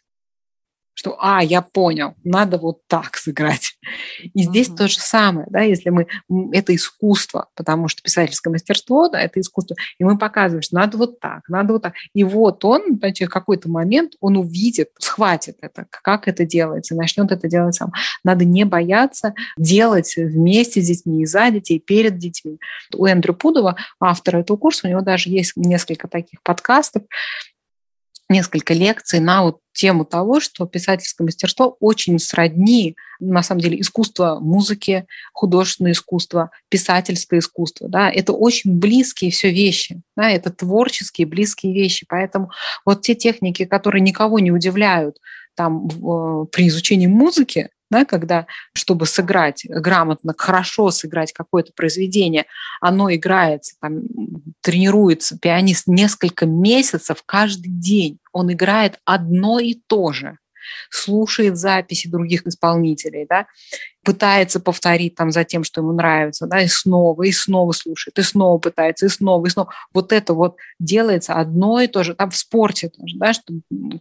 [0.96, 3.78] что, а, я понял, надо вот так сыграть.
[4.34, 4.78] И здесь mm-hmm.
[4.78, 6.08] то же самое, да, если мы,
[6.54, 11.20] это искусство, потому что писательское мастерство, да, это искусство, и мы показываем, что надо вот
[11.20, 11.94] так, надо вот так.
[12.14, 17.32] И вот он, значит, в какой-то момент он увидит, схватит это, как это делается, начнет
[17.32, 17.92] это делать сам.
[18.24, 22.58] Надо не бояться делать вместе с детьми и за детей, перед детьми.
[22.96, 27.04] У Эндрю Пудова, автора этого курса, у него даже есть несколько таких подкастов,
[28.30, 34.40] несколько лекций на вот тему того, что писательское мастерство очень сродни, на самом деле, искусство
[34.40, 37.90] музыки, художественное искусство, писательское искусство.
[37.90, 38.10] Да?
[38.10, 40.30] Это очень близкие все вещи, да?
[40.30, 42.06] это творческие близкие вещи.
[42.08, 42.52] Поэтому
[42.86, 45.18] вот те техники, которые никого не удивляют
[45.56, 52.46] там, э, при изучении музыки, да, когда, чтобы сыграть грамотно, хорошо сыграть какое-то произведение,
[52.82, 54.02] оно играется, там,
[54.62, 58.20] тренируется пианист несколько месяцев каждый день.
[58.32, 60.38] Он играет одно и то же
[60.90, 63.48] слушает записи других исполнителей, да,
[64.04, 68.22] пытается повторить там за тем, что ему нравится, да, и снова, и снова слушает, и
[68.22, 69.74] снова пытается, и снова, и снова.
[69.94, 72.16] Вот это вот делается одно и то же.
[72.16, 73.54] Там в спорте тоже, да, что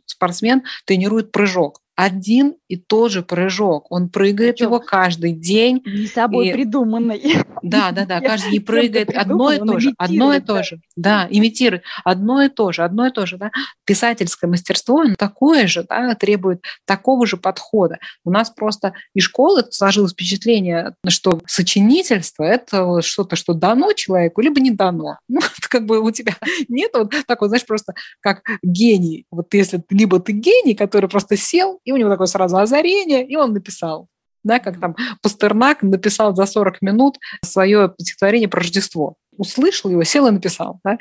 [0.07, 3.87] спортсмен тренирует прыжок один и тот же прыжок.
[3.91, 5.83] Он прыгает Причем его каждый день.
[5.87, 6.53] Не собой и...
[6.53, 7.37] придуманный.
[7.63, 8.21] Да, да, да.
[8.35, 9.95] Каждый день прыгает одно и то же.
[9.97, 10.81] Одно и то же.
[10.97, 11.85] Да, имитирует.
[12.05, 12.83] Одно и то же.
[12.83, 13.39] Одно и то же.
[13.39, 13.51] Да.
[13.85, 17.99] Писательское мастерство оно такое же, да, требует такого же подхода.
[18.25, 24.61] У нас просто и школы сложилось впечатление, что сочинительство– это что-то, что дано человеку, либо
[24.61, 25.19] не дано.
[25.35, 26.37] Ну, как бы у тебя
[26.69, 29.27] нет вот так вот, знаешь, просто как гений.
[29.33, 33.37] Вот если либо ты гений, который просто сел и у него такое сразу озарение, и
[33.37, 34.09] он написал.
[34.43, 39.15] Да, как там Пастернак написал за 40 минут свое стихотворение про Рождество.
[39.37, 40.81] Услышал его, сел и написал.
[40.85, 40.99] Да,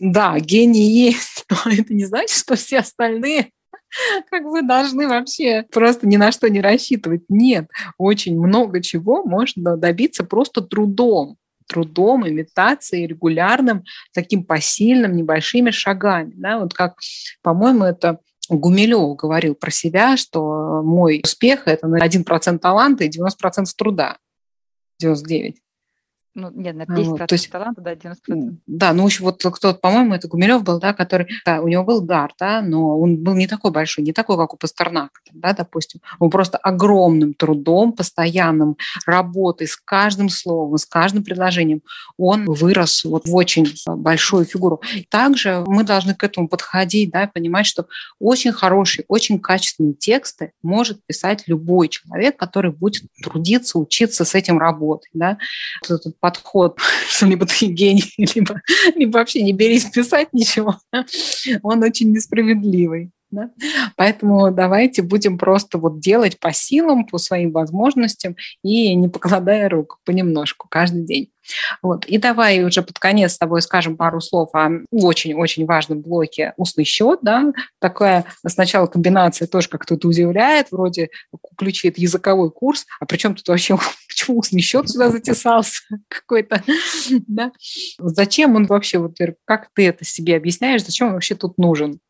[0.00, 3.50] да гений есть, но это не значит, что все остальные
[4.30, 7.22] как вы должны вообще просто ни на что не рассчитывать.
[7.28, 11.36] Нет, очень много чего можно добиться просто трудом
[11.68, 13.84] трудом, имитацией, регулярным,
[14.14, 16.32] таким посильным, небольшими шагами.
[16.34, 16.60] Да?
[16.60, 16.94] Вот как,
[17.42, 23.66] по-моему, это Гумилев говорил про себя, что мой успех– это на 1% таланта и 90%
[23.76, 24.18] труда.
[25.00, 25.60] 99.
[26.38, 28.14] Ну, нет, на 10% вот, то есть, таланта, да, 90%.
[28.68, 32.32] Да, ну, вот кто-то, по-моему, это Гумилев был, да, который, да, у него был дар,
[32.38, 36.00] да, но он был не такой большой, не такой, как у Пастернака, да, допустим.
[36.20, 41.82] Он просто огромным трудом, постоянным работой с каждым словом, с каждым предложением,
[42.16, 44.80] он вырос вот в очень большую фигуру.
[45.10, 47.88] Также мы должны к этому подходить, да, понимать, что
[48.20, 54.58] очень хорошие, очень качественные тексты может писать любой человек, который будет трудиться, учиться с этим
[54.58, 55.36] работать, да.
[55.82, 58.60] Этот подход, что либо ты гений, либо,
[58.94, 60.78] либо вообще не берись писать ничего,
[61.62, 63.10] он очень несправедливый.
[63.30, 63.50] Да?
[63.96, 69.98] Поэтому давайте будем просто вот делать по силам, по своим возможностям и не покладая рук
[70.04, 71.30] понемножку каждый день.
[71.82, 72.04] Вот.
[72.06, 76.84] И давай уже под конец с тобой скажем пару слов о очень-очень важном блоке «Устный
[76.84, 77.20] счет».
[77.22, 77.52] Да?
[77.80, 81.10] Такая сначала комбинация тоже как то удивляет, вроде
[81.52, 86.62] включит языковой курс, а причем тут вообще почему устный счет сюда затесался какой-то?
[87.26, 87.52] Да?
[87.98, 92.00] Зачем он вообще, вот, как ты это себе объясняешь, зачем он вообще тут нужен?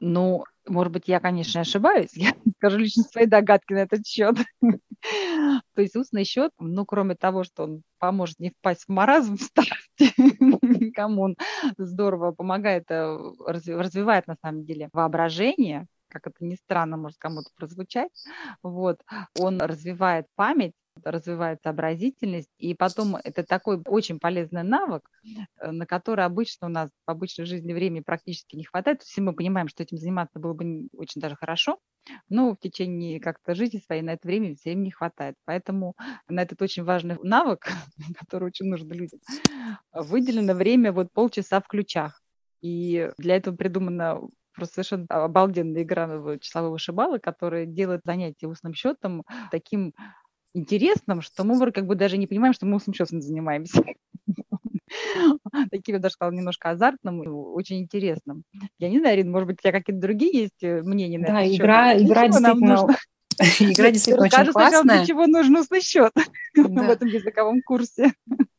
[0.00, 2.10] Ну, может быть, я, конечно, ошибаюсь.
[2.14, 4.36] Я скажу лично свои догадки на этот счет.
[5.74, 9.36] То есть устный счет, ну, кроме того, что он поможет не впасть в маразм
[9.98, 11.36] в кому он
[11.76, 18.10] здорово помогает, э, развивает на самом деле воображение, как это ни странно может кому-то прозвучать,
[18.62, 19.00] вот,
[19.38, 20.72] он развивает память,
[21.04, 25.08] развивает сообразительность, и потом это такой очень полезный навык,
[25.60, 29.02] э, на который обычно у нас в обычной жизни времени практически не хватает.
[29.02, 31.78] Все мы понимаем, что этим заниматься было бы очень даже хорошо,
[32.28, 35.34] но в течение как-то жизни своей на это время все время не хватает.
[35.44, 35.94] Поэтому
[36.28, 37.68] на этот очень важный навык,
[38.18, 39.20] который очень нужен людям,
[39.92, 42.22] выделено время вот полчаса в ключах.
[42.62, 44.20] И для этого придумана
[44.54, 49.94] просто совершенно обалденная игра числового вышибала, которая делает занятие устным счетом таким
[50.54, 53.82] интересным, что мы как бы даже не понимаем, что мы устным счетом занимаемся.
[55.70, 57.20] таким, я даже сказала, немножко азартным,
[57.54, 58.44] очень интересным.
[58.78, 61.42] Я не знаю, Ирина, может быть, у тебя какие-то другие есть э, мнения на да,
[61.42, 61.56] это?
[61.56, 62.02] Игра, счет?
[62.02, 62.96] игра действительно...
[63.60, 64.98] Игра действительно очень классная.
[64.98, 66.12] для чего нужен устный счет
[66.54, 68.12] в этом языковом курсе.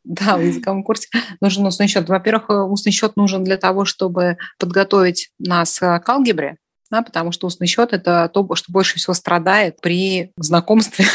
[0.04, 1.08] Да, в языковом курсе
[1.40, 2.10] нужен устный счет.
[2.10, 6.58] Во-первых, э, устный счет нужен для того, чтобы подготовить нас э, к алгебре,
[6.90, 11.06] да, потому что устный счет– это то, что больше всего страдает при знакомстве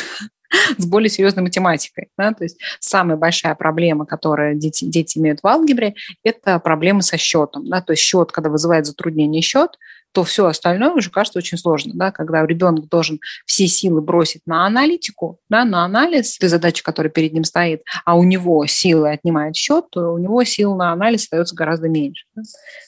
[0.79, 2.09] с более серьезной математикой.
[2.17, 2.33] Да?
[2.33, 7.69] То есть самая большая проблема, которую дети, дети имеют в алгебре, это проблемы со счетом.
[7.69, 7.81] Да?
[7.81, 9.79] То есть счет, когда вызывает затруднение счет,
[10.13, 11.93] то все остальное уже кажется очень сложно.
[11.95, 12.11] Да?
[12.11, 17.35] Когда ребенок должен все силы бросить на аналитику, да, на анализ той задачи, которая перед
[17.35, 21.55] ним стоит, а у него силы отнимает счет, то у него сил на анализ остается
[21.55, 22.25] гораздо меньше.
[22.35, 22.43] Да?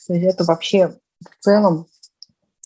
[0.06, 1.86] То есть это вообще в целом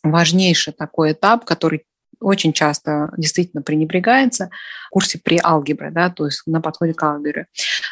[0.04, 1.84] важнейший такой этап, который
[2.22, 4.50] очень часто действительно пренебрегается
[4.86, 7.46] в курсе при алгебре, да, то есть на подходе к алгебре.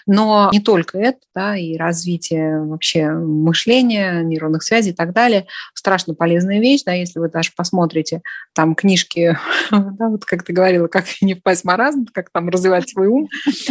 [0.07, 6.15] Но не только это, да, и развитие вообще мышления, нейронных связей и так далее, страшно
[6.15, 8.23] полезная вещь, да, если вы даже посмотрите
[8.55, 9.39] там книжки,
[9.71, 13.29] да, вот как ты говорила, как не впасть в маразм, как там развивать свой ум.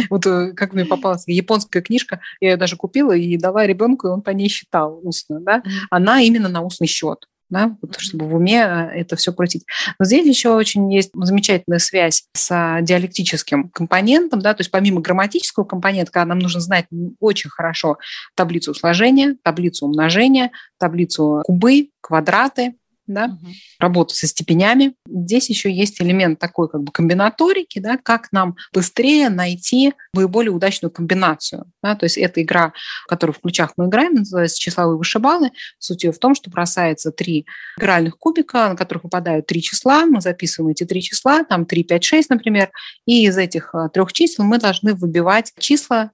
[0.08, 4.10] Вот э, как мне попалась японская книжка, я ее даже купила и дала ребенку, и
[4.10, 8.34] он по ней считал устно, да, она именно на устный счет да, вот, чтобы в
[8.34, 9.64] уме э, это все крутить.
[9.98, 15.64] Но здесь еще очень есть замечательная связь с диалектическим компонентом, да, то есть помимо грамматического
[15.64, 16.86] компонента, когда нам нужно знать
[17.18, 17.98] очень хорошо
[18.34, 22.74] таблицу сложения, таблицу умножения, таблицу кубы, квадраты,
[23.14, 23.52] да, угу.
[23.78, 24.94] работу со степенями.
[25.08, 30.90] Здесь еще есть элемент такой как бы комбинаторики, да, как нам быстрее найти более удачную
[30.90, 31.64] комбинацию.
[31.82, 32.72] Да, то есть эта игра,
[33.08, 35.50] которую в ключах мы играем, называется числовые вышибалы.
[35.78, 37.46] Суть ее в том, что бросается три
[37.78, 42.04] игральных кубика, на которых выпадают три числа, мы записываем эти три числа, там 3, 5,
[42.04, 42.70] 6, например,
[43.06, 46.10] и из этих а, трех чисел мы должны выбивать числа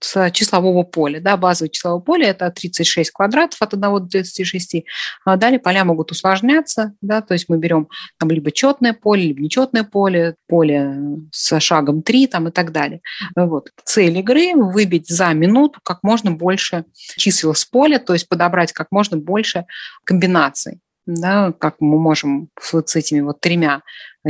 [0.00, 1.20] числового поля.
[1.20, 4.84] Да, базовое числовое поле– это 36 квадратов от 1 до 36.
[5.24, 7.88] А далее поля могут усложняться, да, то есть мы берем
[8.18, 10.96] там либо четное поле, либо нечетное поле, поле
[11.32, 13.00] с шагом 3 там, и так далее.
[13.36, 13.70] Вот.
[13.84, 16.84] Цель игры– выбить за минуту как можно больше
[17.16, 19.66] чисел с поля, то есть подобрать как можно больше
[20.04, 23.82] комбинаций да, как мы можем с этими вот тремя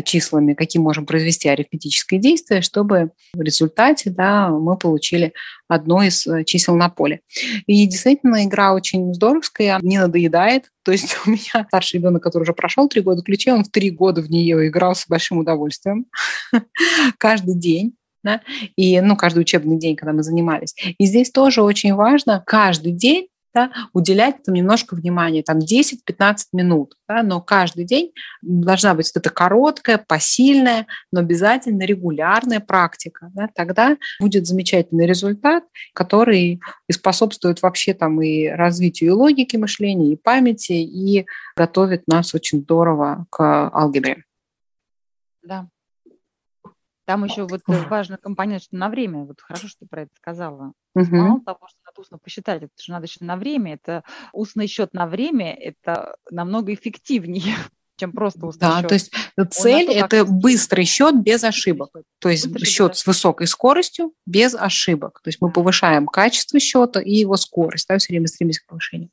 [0.05, 5.33] числами, какие можем произвести арифметическое действие, чтобы в результате да, мы получили
[5.69, 7.21] одно из э, чисел на поле.
[7.67, 10.71] И действительно, игра очень здоровская, не надоедает.
[10.85, 13.91] То есть у меня старший ребенок, который уже прошел три года ключей, он в три
[13.91, 16.07] года в нее играл с большим удовольствием.
[17.19, 18.43] Каждый день да,
[18.77, 20.75] и, ну, каждый учебный день, когда мы занимались.
[20.99, 26.95] И здесь тоже очень важно каждый день да, уделять этому немножко внимания, там 10-15 минут,
[27.09, 33.31] да, но каждый день должна быть вот эта короткая, посильная, но обязательно регулярная практика.
[33.35, 40.13] Да, тогда будет замечательный результат, который и способствует вообще там и развитию и логики мышления,
[40.13, 41.27] и памяти, и
[41.57, 44.25] готовит нас очень здорово к алгебре.
[45.43, 45.69] Да.
[47.11, 50.75] Там еще вот важный компонент, что на время, вот хорошо, что ты про это сказала.
[50.95, 51.17] Угу.
[51.17, 53.75] Мало того, что надо устно посчитать, это же надо еще на время.
[53.75, 57.57] Это устный счет на время, это намного эффективнее
[57.97, 58.89] чем просто устный да, счет.
[58.89, 59.13] то есть
[59.51, 61.91] цель– это быстрый счет без ошибок.
[62.19, 65.21] То есть быстрый счет с высокой скоростью без ошибок.
[65.23, 69.11] То есть мы повышаем качество счета и его скорость, да, все время стремимся к повышению.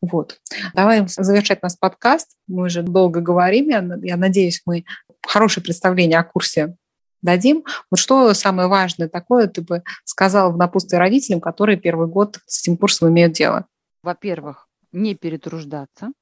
[0.00, 0.10] Угу.
[0.10, 0.40] Вот.
[0.74, 2.32] Давай завершать наш подкаст.
[2.48, 3.68] Мы уже долго говорим.
[3.68, 4.84] Я, я надеюсь, мы
[5.24, 6.74] хорошее представление о курсе
[7.22, 7.64] дадим.
[7.90, 12.62] Вот что самое важное такое ты бы сказала в напутствие родителям, которые первый год с
[12.62, 13.66] этим курсом имеют дело?
[14.02, 16.12] Во-первых, не перетруждаться.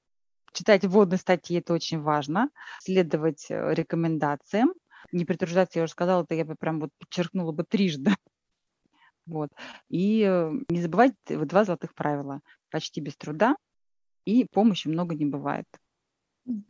[0.53, 2.49] Читать вводные статьи– это очень важно.
[2.81, 4.73] Следовать э, рекомендациям.
[5.13, 8.11] Не перетруждаться, я уже сказала, это я бы прям вот подчеркнула бы трижды.
[9.27, 9.51] Вот.
[9.89, 12.43] И э, не забывать два золотых правила.
[12.71, 13.57] Почти без труда
[14.25, 15.67] и помощи много не бывает.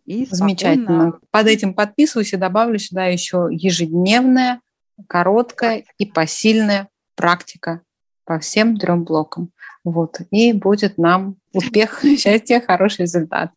[0.04, 1.18] И Замечательно.
[1.30, 4.60] Под этим подписываюсь и добавлю сюда еще ежедневная,
[5.08, 7.82] короткая и посильная практика
[8.24, 9.50] по всем трем блокам.
[9.84, 10.20] Вот.
[10.30, 13.52] И будет нам успех, счастье, хороший результат.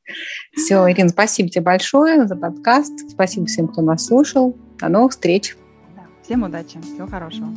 [0.56, 2.94] Все, Ирина, спасибо тебе большое за подкаст.
[3.10, 4.56] Спасибо всем, кто нас слушал.
[4.78, 5.58] До новых встреч.
[6.24, 6.80] Всем удачи.
[6.82, 7.50] Всего хорошего.